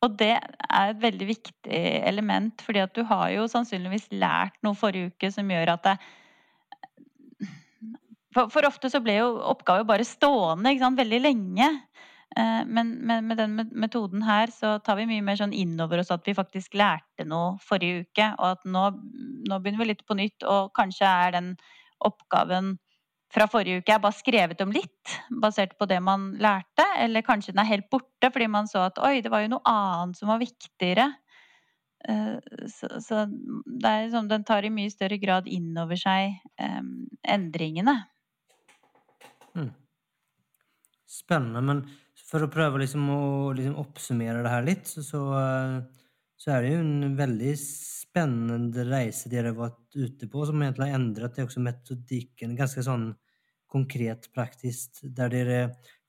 [0.04, 4.76] Og det er et veldig viktig element, fordi at du har jo sannsynligvis lært noe
[4.76, 5.94] forrige uke som gjør at det,
[8.34, 11.68] for, for, ofte så ble jo oppgaver bare stående veldig lenge.
[12.36, 16.10] Eh, men, men, med den metoden her så tar vi mye mer sånn innover oss
[16.10, 18.30] at vi faktisk lærte noe forrige uke.
[18.40, 18.88] Og at nå,
[19.48, 21.54] nå begynner vi litt på nytt, og kanskje er den
[22.04, 22.74] oppgaven
[23.34, 26.86] fra forrige uke er bare skrevet om litt, basert på det man lærte.
[27.02, 29.66] Eller kanskje den er helt borte fordi man så at oi, det var jo noe
[29.68, 31.08] annet som var viktigere.
[32.08, 32.36] Eh,
[32.70, 33.24] så,
[33.64, 37.96] det er sånn, den tar i mye større grad inn over seg um, endringene.
[39.56, 39.72] Mm.
[41.08, 41.64] Spennende.
[41.64, 41.82] Men
[42.20, 43.24] for å prøve liksom å
[43.56, 45.76] liksom oppsummere det her litt, så, så, eh,
[46.36, 50.90] så, er det jo en veldig spennende reise dere har vært ute på, som egentlig
[50.90, 53.12] har endret det også metodikken ganske sånn
[53.74, 55.02] konkret, praktisk.
[55.02, 55.60] Der dere,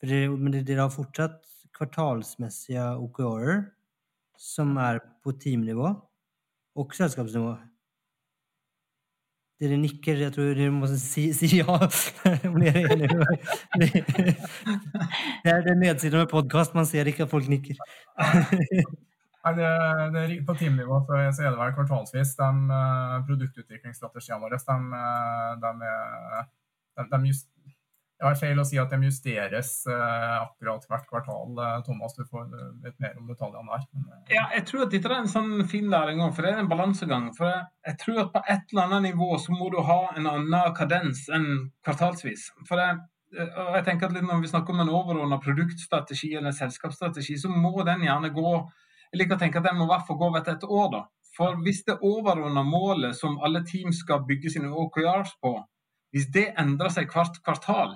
[0.04, 1.42] dere, men dere har fortsatt
[1.76, 3.66] kvartalsmessige OKR-er
[4.40, 5.88] som er på teamnivå
[6.76, 7.56] og selskapsnivå.
[9.64, 10.20] Dere nikker.
[10.20, 11.78] Jeg tror dere må si, si ja
[12.50, 14.36] om dere er enige.
[15.46, 16.76] Det er den nedsiden med podkast.
[16.76, 17.80] Man ser ikke at folk nikker.
[19.46, 19.72] Nei, det,
[20.16, 22.36] det, på teamnivå så er det vel kvartalsvis.
[22.40, 25.92] De uh, produktutviklingsstrategiene våre de, eh, de,
[26.98, 27.48] de, de just,
[28.16, 31.58] jeg har feil å si at de justeres uh, akkurat hvert kvartal.
[31.58, 32.46] Uh, Thomas, du får
[32.86, 33.88] litt mer om detaljene der.
[33.92, 34.22] Men.
[34.32, 36.72] Ja, jeg tror at dette er en sånn fin læring òg, for det er en
[36.72, 37.28] balansegang.
[37.36, 40.78] For jeg, tror at på et eller annet nivå så må du ha en annen
[40.78, 41.50] kadens enn
[41.84, 42.48] kvartalsvis.
[42.70, 42.88] For det,
[43.36, 48.08] jeg tenker at Når vi snakker om en overordna produktstrategi eller selskapsstrategi, så må den
[48.08, 48.56] gjerne gå
[49.16, 50.88] jeg liker å tenke at den må i hvert fall gå etter et år.
[50.92, 51.02] da.
[51.38, 55.54] For hvis det overordna målet som alle team skal bygge sine OKRs på,
[56.16, 57.96] hvis det endrer seg hvert kvartal,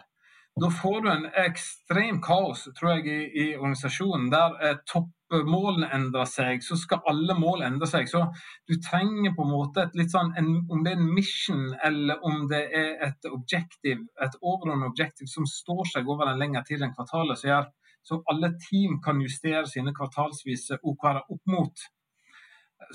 [0.62, 6.30] da får du en ekstrem kaos tror jeg, i, i organisasjonen, der eh, toppmålene endrer
[6.30, 6.64] seg.
[6.66, 8.10] Så skal alle mål endre seg.
[8.12, 8.24] Så
[8.70, 12.24] du trenger på en måte et litt sånn, en, Om det er en mission eller
[12.26, 16.84] om det er et objektiv, et overordnet objektiv som står seg over en lengre tid
[16.86, 17.70] enn kvartalet, så, gjør,
[18.05, 21.89] så alle team kan justere sine kvartalsvise OKR opp mot.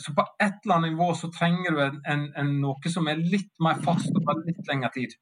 [0.01, 3.21] Så på et eller annet nivå så trenger du en, en, en, noe som er
[3.21, 5.15] litt mer fast over litt lengre tid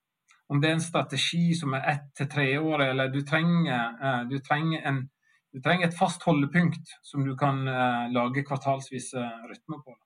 [0.49, 4.23] om det er en strategi som er ett til tre år, eller du trenger, eh,
[4.31, 5.03] du trenger, en,
[5.53, 9.97] du trenger et fast holdepunkt som du kan uh, lage kvartalsvise rytmer på.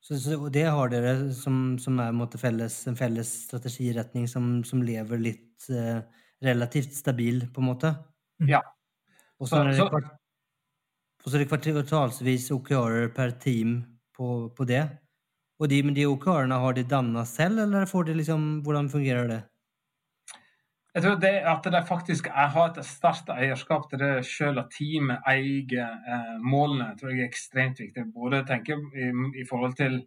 [0.00, 4.82] Så, så, det har dere som, som er en, felles, en felles strategiretning som, som
[4.82, 6.00] lever litt uh,
[6.42, 7.94] relativt stabil, på en måte?
[8.48, 8.62] Ja.
[9.40, 10.10] Og så, er det, kvart,
[11.24, 13.80] så er det kvartalsvis OKR-er per team
[14.16, 14.82] på, på det?
[15.60, 19.28] Og de, med de OKR-ene, har de danna selv, eller får de liksom Hvordan fungerer
[19.28, 19.40] det?
[20.94, 25.20] Jeg tror det at de faktisk har et sterkt eierskap til det selv at teamet
[25.30, 28.08] eier eh, målene, tror jeg er ekstremt viktig.
[28.14, 30.00] Både tenke i, i forhold til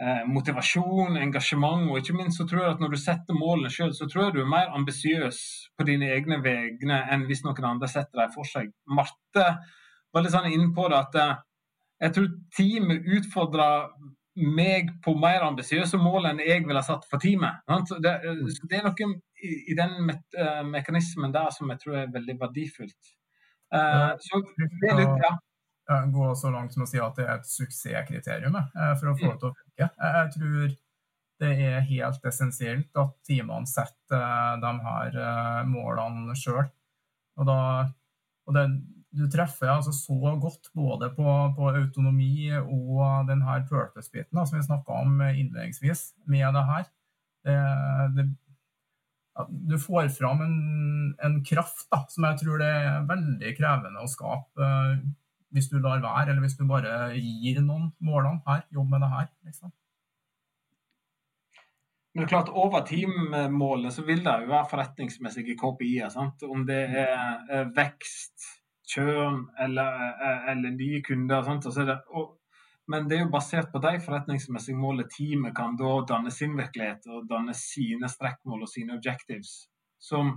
[0.00, 3.92] eh, motivasjon, engasjement, og ikke minst så tror jeg at når du setter målene selv,
[3.92, 5.42] så tror jeg du er mer ambisiøs
[5.76, 8.72] på dine egne vegne enn hvis noen andre setter dem for seg.
[8.88, 9.48] Marte
[10.14, 11.38] var litt sånn inne på det at eh,
[12.06, 13.90] jeg tror teamet utfordrer
[14.34, 17.62] meg på mer ambisiøse mål enn jeg ville ha satt for teamet.
[18.02, 19.10] Det, det, er noe
[19.44, 23.12] i, den me uh, mekanismen der som jeg tror er veldig verdifullt.
[23.74, 25.34] Uh, så det er litt, ja.
[26.10, 29.30] Gå så langt som å si at det er et suksesskriterium uh, for å få
[29.30, 29.90] det til å funke.
[29.90, 30.74] Jeg tror
[31.42, 35.16] det er helt essensielt at teamene setter de her
[35.68, 36.64] målene sjøl.
[37.42, 38.68] Og, og det,
[39.14, 45.00] du treffer altså så godt både på, på autonomi og denne purpose-biten som vi snakka
[45.04, 46.88] om innledningsvis, med det her.
[47.44, 47.58] Det,
[48.16, 48.24] det,
[49.48, 50.58] du får fram en,
[51.22, 54.98] en kraft da, som jeg tror det er veldig krevende å skape uh,
[55.54, 59.10] hvis du lar være, eller hvis du bare gir noen målene her, jobb med det
[59.12, 59.28] her.
[59.46, 59.72] liksom.
[62.14, 66.14] Men klart, over teammålet så vil det jo være forretningsmessige KPI-er.
[66.46, 68.48] Om det er vekst,
[68.92, 71.46] kjøn eller, eh, eller nye kunder.
[71.64, 72.34] Det, og,
[72.92, 77.08] men det er jo basert på de forretningsmessige målene teamet kan da danne sin virkelighet
[77.08, 79.54] og danne sine strekkmål og sine objectives,
[80.00, 80.36] som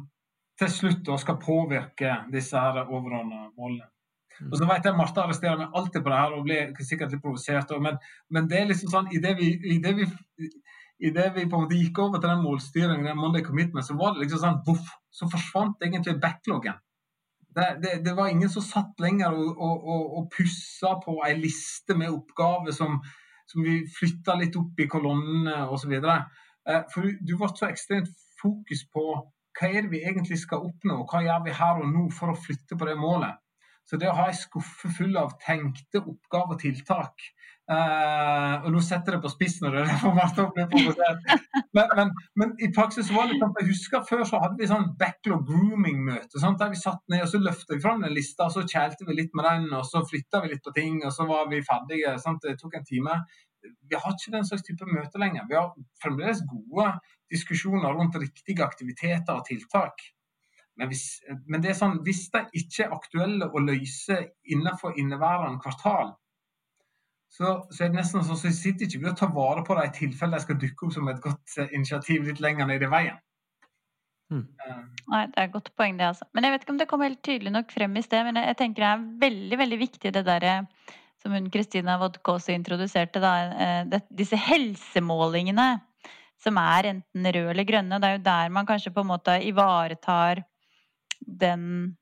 [0.57, 3.89] til slutt da skal påvirke disse her overordna målene.
[4.37, 4.51] Mm.
[4.51, 7.23] Og så vet jeg Marte arresterer meg alltid på det her og blir sikkert litt
[7.23, 7.71] provosert.
[7.81, 7.97] Men,
[8.29, 10.05] men, det er liksom sånn i det vi, i det vi,
[11.01, 13.97] i det vi på en måte gikk over til den målstyringen, den Monday Commitment, så
[13.97, 16.77] var det liksom sånn voff, så forsvant egentlig backloggen.
[17.57, 21.33] Det, det, det, var ingen som satt lenger og, og, og, og pussa på ei
[21.39, 22.99] liste med oppgaver som,
[23.49, 25.95] som vi flytta litt opp i kolonnene osv.
[25.97, 29.07] Eh, for du, ble så ekstremt fokus på
[29.57, 32.29] hva er det vi egentlig skal oppnå, og hva gjør vi her og nå for
[32.29, 33.39] å flytte på det målet.
[33.87, 37.23] Så det å ha ei skuffe full av tenkte oppgaver og tiltak
[37.67, 41.25] Uh, og nå setter jeg det på spissen, og det er derfor Marte blir provosert.
[41.75, 44.85] Men, men, men, i praksis var det sånn, jeg husker Før så hadde vi sånn
[44.99, 46.39] backlog grooming-møte.
[46.39, 49.17] Der vi satt ned og så løfta vi fram den lista, og så kjælte vi
[49.17, 52.15] litt med den, og så flytta vi litt på ting, og så var vi ferdige.
[52.23, 52.39] Sant?
[52.47, 53.17] Det tok en time.
[53.67, 55.43] Vi har ikke den slags type møter lenger.
[55.49, 56.93] Vi har fremdeles gode
[57.33, 60.07] diskusjoner rundt riktige aktiviteter og tiltak.
[60.79, 61.03] Men hvis,
[61.49, 66.13] men det er sånn, hvis de ikke er aktuelle å løse innenfor inneværende kvartal,
[67.29, 69.87] så, så, er det nesten sånn så sitter ikke vi og tar vare på det
[69.89, 72.91] i tilfelle de skal dukke opp som et godt uh, initiativ litt lenger ned i
[72.91, 73.17] veien.
[74.31, 74.45] Mm.
[75.11, 76.07] Nei, Det er et godt poeng, det.
[76.11, 76.25] altså.
[76.35, 78.57] Men Jeg vet ikke om det kom helt tydelig nok frem i sted, men jeg
[78.59, 80.47] tenker det er veldig veldig viktig det der
[81.21, 85.69] som hun Kristina Vodko også introduserte, da, eh, det, disse helsemålingene
[86.37, 87.99] som er enten røde eller grønne.
[87.99, 90.43] Det er jo der man kanskje på en måte ivaretar
[91.25, 91.97] den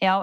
[0.00, 0.16] ja,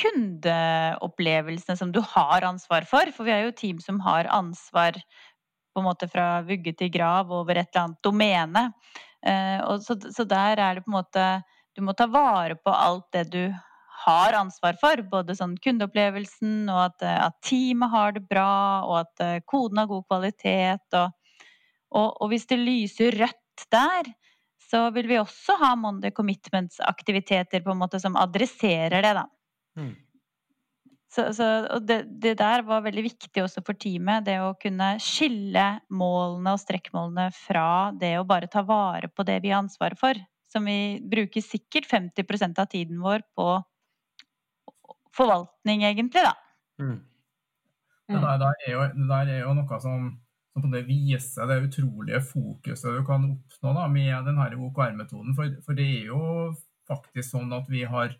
[0.00, 3.10] kundeopplevelsene som du har ansvar for.
[3.14, 4.98] For vi er jo team som har ansvar
[5.76, 8.64] på en måte fra vugge til grav over et eller annet domene.
[9.26, 11.26] Eh, og så, så, der er det på en måte
[11.76, 13.42] Du må ta vare på alt det du
[14.06, 15.02] har ansvar for.
[15.10, 19.90] Både sånn kundeopplevelsen, og at, at teamet har det bra, og at eh, koden har
[19.90, 20.86] god kvalitet.
[20.96, 21.12] Og,
[21.92, 24.08] og, og hvis det lyser rødt der,
[24.70, 29.24] så vil vi også ha Monday Commitments-aktiviteter på en måte som adresserer det, da.
[29.78, 29.94] Mm.
[31.16, 34.26] Så, så, og det, det, der var veldig viktig også for teamet.
[34.26, 39.38] Det å kunne skille målene og strekkmålene fra det å bare ta vare på det
[39.44, 40.18] vi har ansvaret for.
[40.52, 43.48] Som vi bruker sikkert 50% av tiden vår på
[45.16, 46.34] forvaltning, egentlig, da.
[46.82, 46.98] Mm.
[48.06, 50.10] Det, der, det, er jo, det der er jo noe som som
[50.64, 55.34] det viser det utrolige fokuset du kan oppnå da, med denne OKR-metoden.
[55.36, 56.20] For, for, det er jo
[56.88, 58.14] faktisk sånn at vi har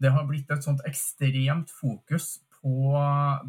[0.00, 2.92] Det har blitt et sånt ekstremt fokus på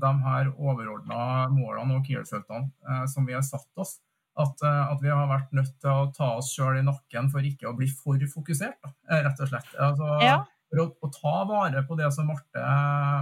[0.01, 3.99] de her overordna målene og key-resultene eh, som vi har satt oss.
[4.39, 7.47] At, eh, at, vi har vært nødt til å ta oss sjøl i nakken for
[7.47, 9.71] ikke å bli for fokusert, da, eh, rett og slett.
[9.77, 10.41] Altså, ja.
[10.71, 12.67] For å, å, ta vare på det som Marte,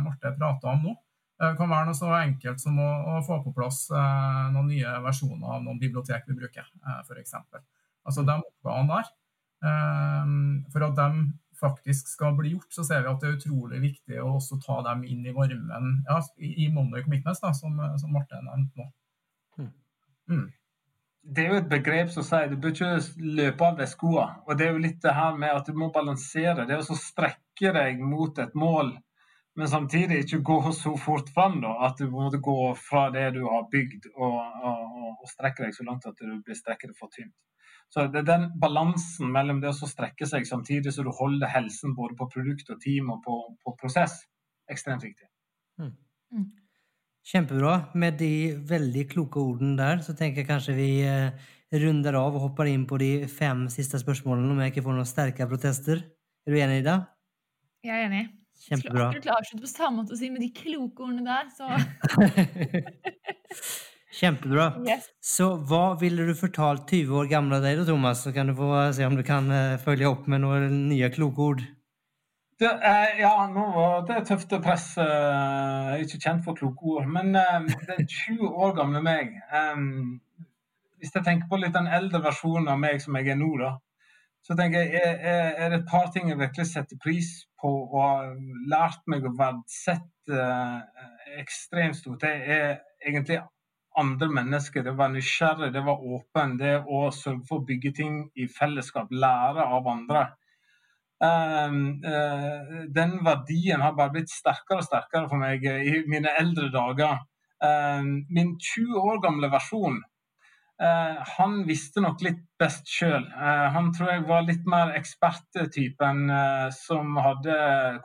[0.05, 0.95] Marte prata om nå,
[1.39, 4.67] det eh, kan være noe så enkelt som å, å få på plass eh, noen
[4.73, 7.35] nye versjoner av noen bibliotek vi bruker, eh, f.eks.
[8.07, 9.13] Altså de oppgavene der.
[9.69, 10.33] Eh,
[10.73, 11.23] for at de
[11.59, 14.79] faktisk skal bli gjort, så ser vi at det er utrolig viktig å også ta
[14.91, 18.87] dem inn i varmen ja, i Monday Commitments, da, som, som Marte nevnte nå.
[19.59, 19.73] Hmm.
[20.31, 20.47] Mm.
[21.29, 22.93] Det er jo et begrep som sier du bør ikke
[23.39, 24.39] løpe av deg skoene.
[24.47, 26.63] Og det er jo litt det her med at du må balansere.
[26.65, 28.95] Det er å strekke deg mot et mål
[29.59, 33.41] men samtidig ikke gå så fort fram da, at du må gå fra det du
[33.43, 34.37] har bygd, og,
[34.69, 37.35] og, og strekke deg så langt at du blir strekket for tynt.
[37.89, 41.95] Så det er den balansen mellom det å strekke seg samtidig som du holder helsen
[41.97, 44.21] både på produkt og team og på, på prosess,
[44.71, 45.27] ekstremt viktig.
[45.81, 45.93] Mm.
[46.37, 46.49] mm.
[47.29, 47.75] Kjempebra.
[47.99, 48.33] Med de
[48.69, 51.49] veldig kloke ordene der så tenker jeg kanskje vi eh,
[51.83, 55.09] runder av og hopper inn på de fem siste spørsmålene om jeg ikke får noen
[55.09, 56.05] sterke protester.
[56.47, 56.99] Er du enig, i det?
[57.85, 58.27] Jeg er enig.
[58.59, 59.13] Kjempebra.
[59.13, 61.65] Jeg skulle avslutte på samme måte å si med de kloke ordene der, så
[64.19, 64.65] Kjempebra.
[64.83, 65.05] Yes.
[65.23, 68.23] Så hva ville du fortalt 20 år gamle deg da, Thomas?
[68.25, 71.39] Så kan du få se om du kan eh, følge opp med noen nye kloke
[71.45, 71.61] ord.
[72.59, 74.63] Det, er, ja, nå var det tøft press.
[74.65, 75.03] presse.
[75.05, 77.05] jeg er ikke kjent for kloke ord.
[77.07, 79.25] Men den det er 20 år gamle meg.
[79.53, 80.19] Um,
[80.99, 83.79] hvis jeg tenker på litt den eldre versjonen av meg som jeg er nå, da,
[84.43, 85.15] så tenker jeg, er,
[85.55, 88.35] er det et par ting jeg virkelig setter pris på og
[88.71, 91.07] lært meg å verdsette uh,
[91.39, 92.23] ekstremt stort.
[92.23, 93.39] Det er egentlig
[93.99, 94.85] andre mennesker.
[94.85, 96.57] Det var nysgjerrig, det var åpen.
[96.59, 100.27] Det å sørge for å bygge ting i fellesskap, lære av andre.
[101.19, 106.71] Um, uh, den verdien har bare blitt sterkere og sterkere for meg i mine eldre
[106.73, 107.19] dager.
[107.59, 110.08] Um, min 20 år gamle versjon Eh,
[110.79, 113.25] han visste nok litt best sjøl.
[113.27, 117.55] Eh, han tror jeg var litt mer eksperttypen uh, som hadde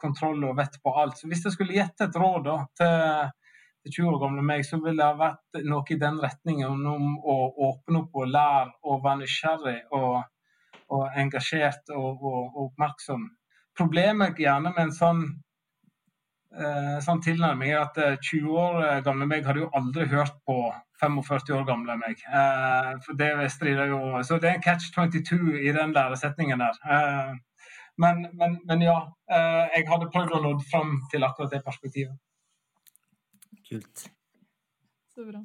[0.00, 1.18] kontroll og vett på alt.
[1.18, 3.30] Så hvis jeg skulle gjette et råd da, til,
[3.84, 7.38] til 20 år gamle meg, så ville det vært noe i den retningen om å
[7.70, 10.20] åpne opp og lære og være nysgjerrig og,
[10.98, 13.28] og engasjert og, og, og, oppmerksom.
[13.78, 15.38] Problemet gjerne med en sånn eh,
[17.04, 20.58] sånn tilnærming er at 20 eh, år eh, gamle meg hadde jo aldri hørt på
[21.02, 22.20] 45 år gamle meg.
[22.28, 26.78] Eh, for det strider jo Så det er en catch 22 i den læresetningen der.
[26.86, 27.34] Eh,
[27.96, 28.98] men, men, men, ja,
[29.30, 32.16] eh, jeg hadde prøvd å nå fram til akkurat det perspektivet.
[33.68, 34.08] Kult.
[35.14, 35.42] Så bra.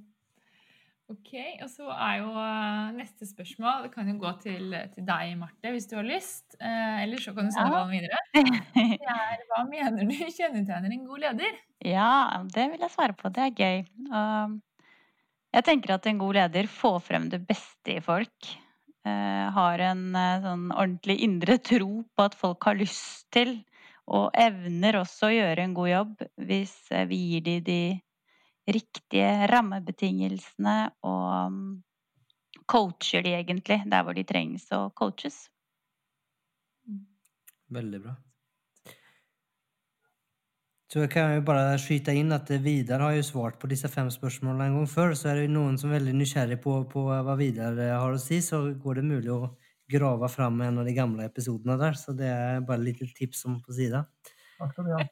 [1.10, 1.32] Ok,
[1.64, 5.72] og så er jo uh, neste spørsmål Det kan jo gå til, til, deg, Marte,
[5.74, 6.54] hvis du har lyst.
[6.62, 7.80] Eh, eller så kan du sende ja.
[7.80, 8.20] ballen videre.
[9.10, 11.56] Er, hva mener du kjennetegner en god leder?
[11.82, 13.32] Ja, det vil jeg svare på.
[13.34, 13.82] Det er gøy.
[14.14, 14.54] Uh,
[15.58, 18.52] jeg tenker at en god leder får frem det beste i folk.
[19.08, 20.04] Uh, har en
[20.46, 23.56] sånn ordentlig indre tro på at folk har lyst til,
[24.06, 26.78] og evner også å gjøre en god jobb hvis
[27.10, 27.82] vi gir dem de
[28.76, 31.68] riktige rammebetingelsene og mm,
[32.70, 35.48] coacher de egentlig der hvor de trengs å coaches.
[37.70, 38.16] Veldig bra.
[40.90, 44.08] Så jeg kan jo bare skyte inn at Vidar har jo svart på disse fem
[44.10, 45.14] spørsmålene en gang før.
[45.14, 48.40] Så er det noen som er veldig nysgjerrig på, på hva Vidar har å si,
[48.42, 49.52] så går det mulig å
[49.90, 51.94] grave fram en av de gamle episodene der.
[51.94, 54.08] Så det er bare et lite tips om på sida.
[54.60, 55.04] Takk skal du ha.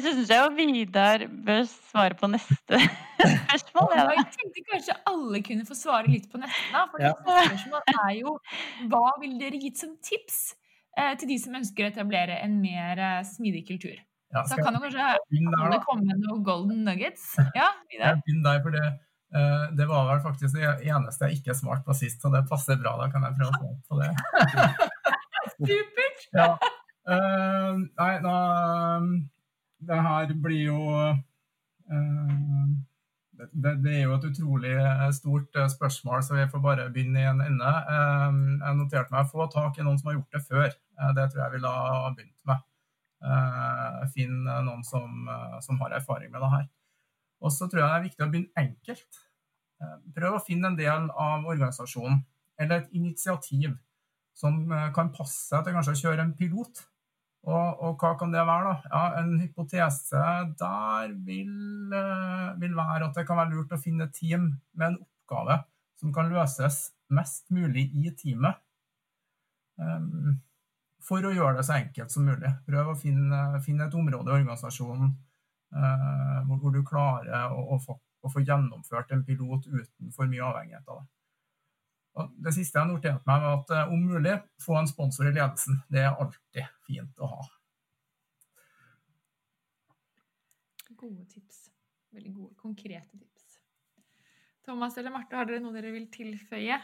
[0.00, 2.78] Syns jeg jo Vidar bør svare på neste
[3.20, 3.90] spørsmål.
[3.98, 6.62] Ja, jeg tenkte kanskje alle kunne få svare litt på neste.
[6.72, 7.12] Da, for ja.
[7.18, 8.36] spørsmålet er jo
[8.92, 10.40] hva vil dere gitt som tips
[10.96, 14.00] eh, til de som ønsker å etablere en mer eh, smidig kultur?
[14.32, 17.34] Ja, så kan jo kanskje alle komme med noen golden nuggets.
[17.58, 18.20] Ja, Vidar?
[18.24, 18.88] Jeg der, for det,
[19.36, 22.80] uh, det var vel faktisk det eneste jeg ikke svarte på sist, så det passer
[22.80, 22.96] bra.
[23.02, 24.10] Da kan jeg prøve å svare på det.
[25.60, 26.30] Supert!
[26.32, 26.54] ja.
[27.08, 28.34] Uh, nei, da
[29.80, 32.64] Det her blir jo uh,
[33.40, 34.74] det, det, er jo et utrolig
[35.16, 37.70] stort spørsmål, så vi får bare begynne i en ende.
[37.88, 40.68] Jeg noterte meg å få tak i noen som har gjort det før.
[41.16, 42.66] det tror jeg ville ha begynt med.
[44.12, 45.24] Finn noen som,
[45.64, 46.68] som, har erfaring med det her.
[47.40, 49.22] Og så tror jeg det er viktig å begynne enkelt.
[50.20, 52.20] Prøv å finne en del av organisasjonen,
[52.60, 53.72] eller et initiativ,
[54.40, 54.62] som
[54.96, 56.80] kan passe til kanskje å kjøre en pilot.
[57.48, 58.90] Og, og, hva kan det være, da?
[58.92, 60.24] Ja, en hypotese
[60.60, 61.52] der vil,
[61.94, 65.62] uh, vil, være at det kan være lurt å finne et team med en oppgave
[66.00, 66.82] som kan løses
[67.16, 68.60] mest mulig i teamet.
[69.80, 70.36] Um,
[71.00, 72.52] for å gjøre det så enkelt som mulig.
[72.68, 75.16] Prøv å finne, finne et område i organisasjonen
[75.70, 80.42] hvor, hvor, du klarer å, å, få, å, få, gjennomført en pilot uten for mye
[80.42, 81.06] avhengighet av det.
[82.18, 85.30] Og det siste jeg har notert meg, var at eh, om mulig få en sponsor
[85.30, 85.80] i ledelsen.
[85.92, 87.42] Det er alltid fint å ha.
[91.00, 91.68] Gode tips.
[92.10, 93.60] Veldig gode, konkrete tips.
[94.66, 96.80] Thomas eller Marte, har dere noe dere vil tilføye?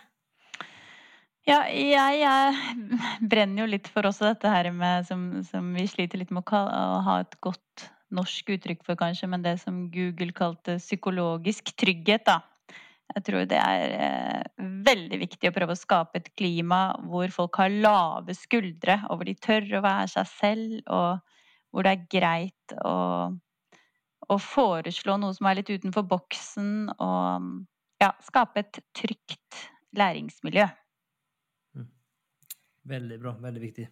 [1.46, 6.18] Ja, jeg, jeg brenner jo litt for også dette her med som, som vi sliter
[6.18, 10.34] litt med å, å ha et godt norsk uttrykk for, kanskje, men det som Google
[10.34, 12.40] kalte psykologisk trygghet, da.
[13.14, 17.60] Jeg tror det er eh, veldig viktig å prøve å skape et klima hvor folk
[17.62, 21.22] har lave skuldre, og hvor de tør å være seg selv, og
[21.70, 22.96] hvor det er greit å,
[24.26, 29.62] å foreslå noe som er litt utenfor boksen, og ja, skape et trygt
[29.96, 30.66] læringsmiljø.
[32.86, 33.32] Veldig bra.
[33.42, 33.86] Veldig viktig.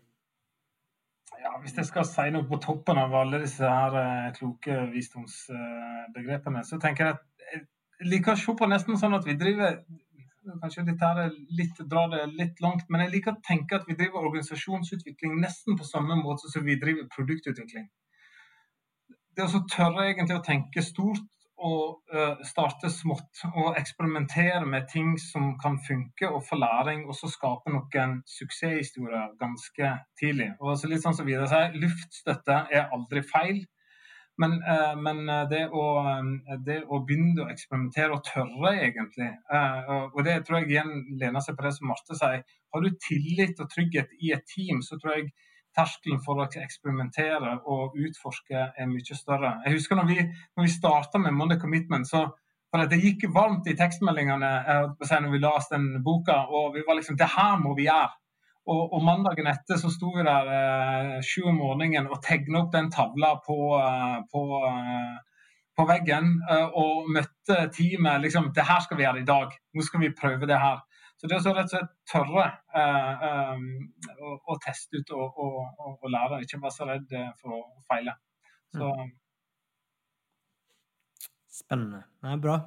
[1.40, 6.62] Ja, hvis jeg skal si noe på toppen av alle disse her eh, kloke visdomsbegrepene,
[6.66, 7.64] så tenker jeg at jeg
[8.02, 9.82] liker å se på nesten sånn at vi driver
[10.44, 13.86] Kanskje dette her er litt, drar det litt langt, men jeg liker å tenke at
[13.88, 17.86] vi driver organisasjonsutvikling nesten på samme måte som vi driver produktutvikling.
[19.32, 21.24] Det å tørre egentlig å tenke stort
[21.64, 22.12] og
[22.44, 27.72] starte smått og eksperimentere med ting som kan funke, og få læring, og så skape
[27.72, 30.50] noen suksesshistorier ganske tidlig.
[30.60, 33.64] Og så litt sånn som videre sier, Luftstøtte er aldri feil.
[34.42, 35.20] Men, uh, men
[35.50, 35.84] det, å,
[36.66, 39.28] det, å, begynne å eksperimentere og tørre, egentlig
[40.10, 42.42] Og det tror jeg igjen lener seg på det som Marte sier.
[42.74, 45.30] Har du tillit og trygghet i et team, så tror jeg
[45.74, 49.56] terskelen for å eksperimentere og utforske er mye større.
[49.66, 50.18] Jeg husker når vi,
[50.56, 52.26] når vi starta med Monday Commitment, så
[52.74, 56.98] for det gikk varmt i tekstmeldingene eh, når vi leste den boka, og vi var
[56.98, 58.10] liksom Det her må vi gjøre.
[58.64, 62.70] Og, og mandagen etter så sto vi der eh, sju om morgenen og tegna opp
[62.72, 65.42] den tavla på, eh, på, eh,
[65.76, 68.22] på veggen eh, og møtte teamet.
[68.24, 69.52] liksom, Det her skal vi gjøre i dag.
[69.74, 70.80] Nå skal vi prøve det her.
[71.20, 72.46] Så det å rett og slett tørre
[72.80, 73.66] eh, eh,
[74.16, 75.58] å, å, teste ut og, og,
[75.92, 77.12] og, lære, ikke være så redd
[77.42, 77.60] for å
[77.90, 78.16] feile.
[78.72, 79.12] Så, mm.
[81.60, 82.02] Spennende.
[82.24, 82.58] er bra.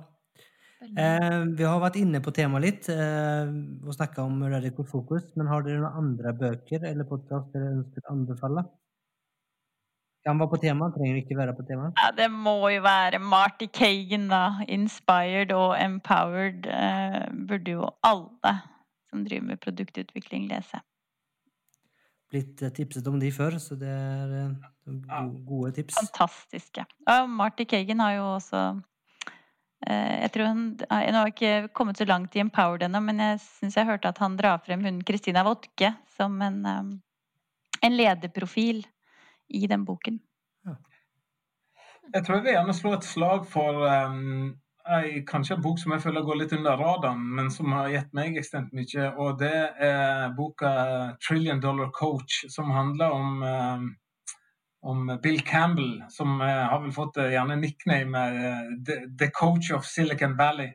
[0.81, 3.49] Eh, vi har vært inne på temaet litt eh,
[3.81, 8.05] og snakka om Radical Focus, men har dere noen andre bøker eller podkast dere ønsker
[8.05, 8.63] å anbefale?
[10.27, 11.89] Kan være på tema, trenger ikke være på tema.
[11.97, 14.59] Ja, det må jo være Marty Kagan, da.
[14.67, 18.53] Inspired og empowered eh, burde jo alle
[19.09, 20.83] som driver med produktutvikling, lese.
[22.29, 25.97] Blitt eh, tipset om de før, så det er eh, gode tips.
[26.03, 26.85] Fantastiske.
[27.07, 28.61] Og Marty Kagan har jo også
[29.85, 33.77] jeg tror han, jeg har ikke kommet så langt i Empowered ennå, men jeg syns
[33.77, 38.81] jeg hørte at han drar frem hun Kristina Wodke som en, en lederprofil
[39.47, 40.17] i den boken.
[42.13, 44.55] Jeg tror jeg vil gjerne slå et slag for um,
[44.87, 48.13] ei, kanskje en bok som jeg føler går litt under radaren, men som har gitt
[48.15, 49.09] meg ekstremt mye.
[49.19, 50.71] Og det er boka
[51.19, 53.89] 'Trillion Dollar Coach', som handler om, um,
[54.81, 58.67] om Bill Campbell, som uh, har vel fått uh, gjerne nickname uh,
[59.19, 60.73] the, Coach of Silicon Valley.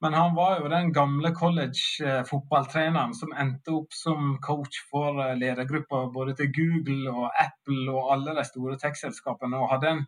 [0.00, 6.36] Men han var jo den gamle college-fotballtreneren som endte opp som coach for ledergruppa både
[6.38, 10.04] til Google og Apple og alle de store tech-selskapene, og hadde en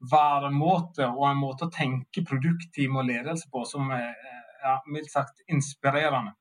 [0.00, 4.14] væremåte og en måte å tenke produktteam og ledelse på som er
[4.62, 6.32] ja, mildt sagt inspirerende.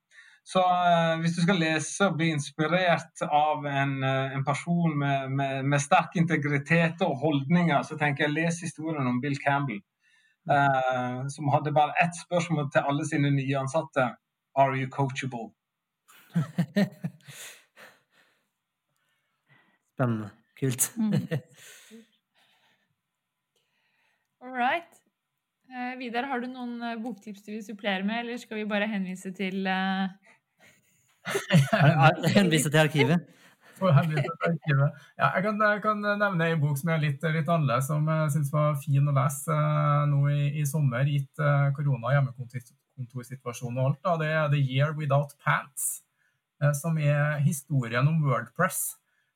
[0.45, 5.31] Så uh, hvis du skal lese og bli inspirert av en, uh, en person med,
[5.33, 9.81] med, med, sterk integritet og holdninger, så tenker jeg les historien om Bill Campbell
[10.45, 14.03] Uh, som hadde bare ett spørsmål til alle sine nye ansatte.
[14.55, 15.49] Are you coachable?
[19.93, 20.29] Spennende.
[20.59, 20.93] Kult.
[20.97, 21.13] mm.
[24.41, 25.01] All right.
[25.73, 29.31] Eh, Vidar, har du noen boktips du vil supplere med, eller skal vi bare henvise
[29.33, 30.09] til uh...
[32.35, 33.31] Henvise til arkivet?
[35.19, 38.31] Ja, jeg, kan, jeg, kan, nevne en bok som er litt, litt annerledes, som jeg
[38.37, 43.89] syns var fin å lese uh, nå i, i, sommer, gitt uh, korona- hjemmekontorsituasjonen og
[43.89, 43.99] alt.
[44.05, 44.15] Da.
[44.21, 46.05] Det er The Year Without Pants,
[46.63, 48.95] uh, som er historien om Wordpress.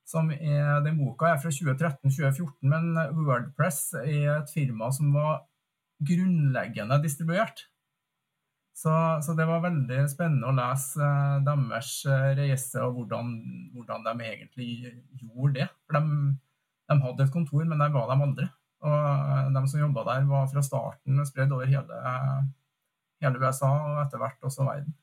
[0.09, 2.95] Som er, den boka er fra 2013-2014, men
[3.27, 5.43] Wordpress er et firma som var
[5.99, 7.67] grunnleggende distribuert.
[8.79, 8.91] Så,
[9.25, 13.33] så, det var veldig spennende å lese uh, deres uh, reise og hvordan,
[13.75, 14.69] hvordan, de egentlig
[15.19, 15.67] gjorde det.
[15.83, 16.29] For de,
[16.87, 18.47] de, hadde et kontor, men der var de andre.
[18.87, 21.99] Og uh, de som jobba der, var fra starten spredd over hele,
[23.19, 24.97] hele, USA og etter hvert også verden.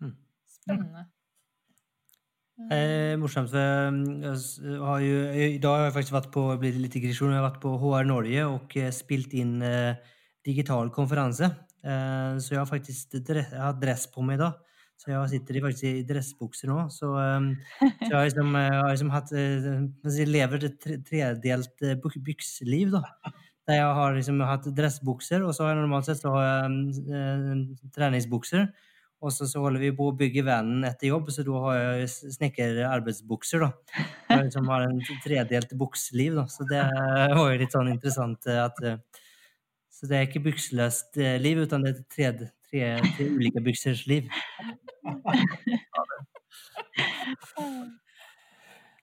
[0.00, 0.18] Hmm.
[0.56, 1.06] Spennende.
[2.72, 3.52] Eh, morsomt.
[3.52, 7.60] Har jo, I dag har jeg faktisk vært på blitt litt digresjon, jeg har vært
[7.62, 10.16] på HR Norge og spilt inn eh,
[10.46, 11.50] digital konferanse.
[11.84, 14.54] Eh, så jeg har faktisk dress, jeg har dress på meg da.
[14.98, 16.78] Så jeg sitter faktisk i dressbukser nå.
[16.90, 19.68] Så, um, så jeg har liksom, jeg har liksom hatt eh,
[20.18, 23.04] Jeg lever et tredelt eh, byksliv, da.
[23.68, 27.90] Der jeg har liksom hatt dressbukser, og så har jeg normalt sett så har jeg
[27.94, 28.64] treningsbukser.
[29.18, 32.10] Og så, så, holder vi på å bygge vanen etter jobb, så da har jeg
[32.38, 33.62] snekkerarbeidsbukser.
[33.66, 34.02] da.
[34.30, 36.46] Jeg liksom har en tredelt buksliv, da.
[36.50, 38.82] Så det var jo litt sånn interessant at
[39.98, 42.28] så det er ikke bukseløst eh, liv, utan det er tre,
[42.70, 42.82] tre,
[43.16, 44.28] tre ulike buksers liv.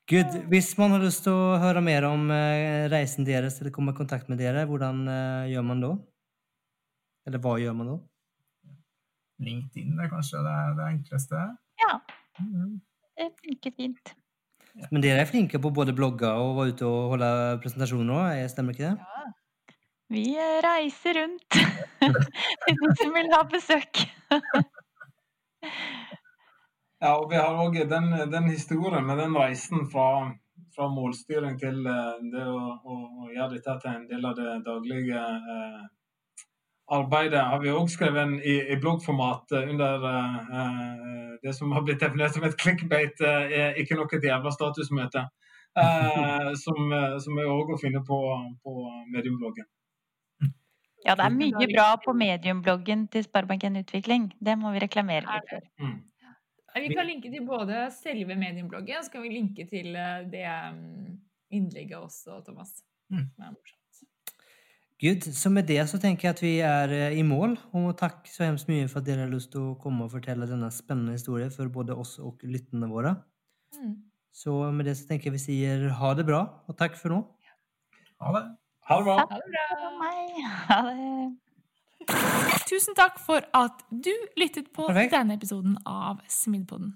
[0.06, 3.94] Gud, hvis man har lyst til å høre mer om eh, reisen deres eller komme
[3.96, 5.94] i kontakt med dere, hvordan eh, gjør man da?
[7.26, 7.96] Eller hva gjør man da?
[9.46, 11.46] LinkedIn er kanskje det, det enkleste.
[11.82, 11.96] Ja,
[12.36, 12.82] Mhm.
[13.18, 14.10] det funker fint.
[14.92, 17.28] Men dere er flinke på både blogge og være ute og holde
[17.64, 19.36] presentasjoner òg, stemmer ikke det?
[20.14, 21.58] Vi eh, reiser rundt
[22.66, 24.06] til de som vil ha besøk.
[27.06, 30.32] Ja, og vi har òg den, den historien med den reisen fra,
[30.74, 32.96] fra målstyring til eh, det å, å,
[33.26, 35.84] å gjøre dette til en del av det daglige eh,
[36.96, 41.86] arbeidet, har vi òg skrevet i, i bloggformat eh, under eh, eh, det som har
[41.86, 45.28] blitt definert som et clickbait, eh, er ikke nok et jævla statusmøte.
[45.76, 48.20] Eh, som, eh, som er òg å finne på,
[48.64, 48.76] på
[49.14, 49.68] mediumbloggen.
[51.06, 54.32] Ja, det er mye bra på mediumbloggen til Sparebanken Utvikling.
[54.42, 55.70] Det må vi reklamere litt for.
[55.82, 55.96] Mm.
[56.76, 60.44] Vi kan linke til både selve mediumbloggen, så kan vi linke til eh, det
[60.76, 61.14] mm,
[61.56, 62.82] innlegget også, Thomas.
[63.14, 63.30] Mm.
[63.30, 63.82] Som er morsomt.
[65.00, 67.56] Gud, så med det så tenker jeg at vi er eh, i mål.
[67.78, 70.50] Og takk så hemskt mye for at dere har lyst til å komme og fortelle
[70.50, 73.16] denne spennende historien for både oss og lytterne våre.
[73.78, 73.96] Mm.
[74.36, 77.24] Så med det så tenker jeg vi sier ha det bra, og takk for nå.
[78.24, 78.46] Ha det.
[78.90, 79.16] Ha det bra.
[79.18, 80.52] Ha det bra!
[80.70, 81.34] Ha det.
[82.70, 85.14] Tusen takk for at du lyttet på Perfekt.
[85.16, 86.94] denne episoden av Smidepodden.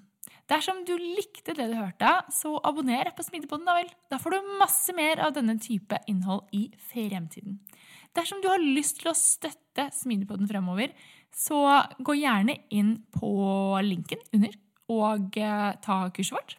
[0.50, 3.90] Dersom du likte det du hørte, så abonner på Smidepodden, da vel.
[4.10, 7.60] Da får du masse mer av denne type innhold i fremtiden.
[8.18, 10.94] Dersom du har lyst til å støtte Smidepodden fremover,
[11.34, 11.62] så
[12.02, 13.30] gå gjerne inn på
[13.86, 14.58] linken under
[14.90, 16.56] og eh, ta kurset vårt.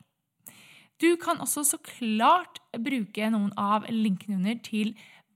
[1.02, 4.92] Du kan også så klart bruke noen av linkene under til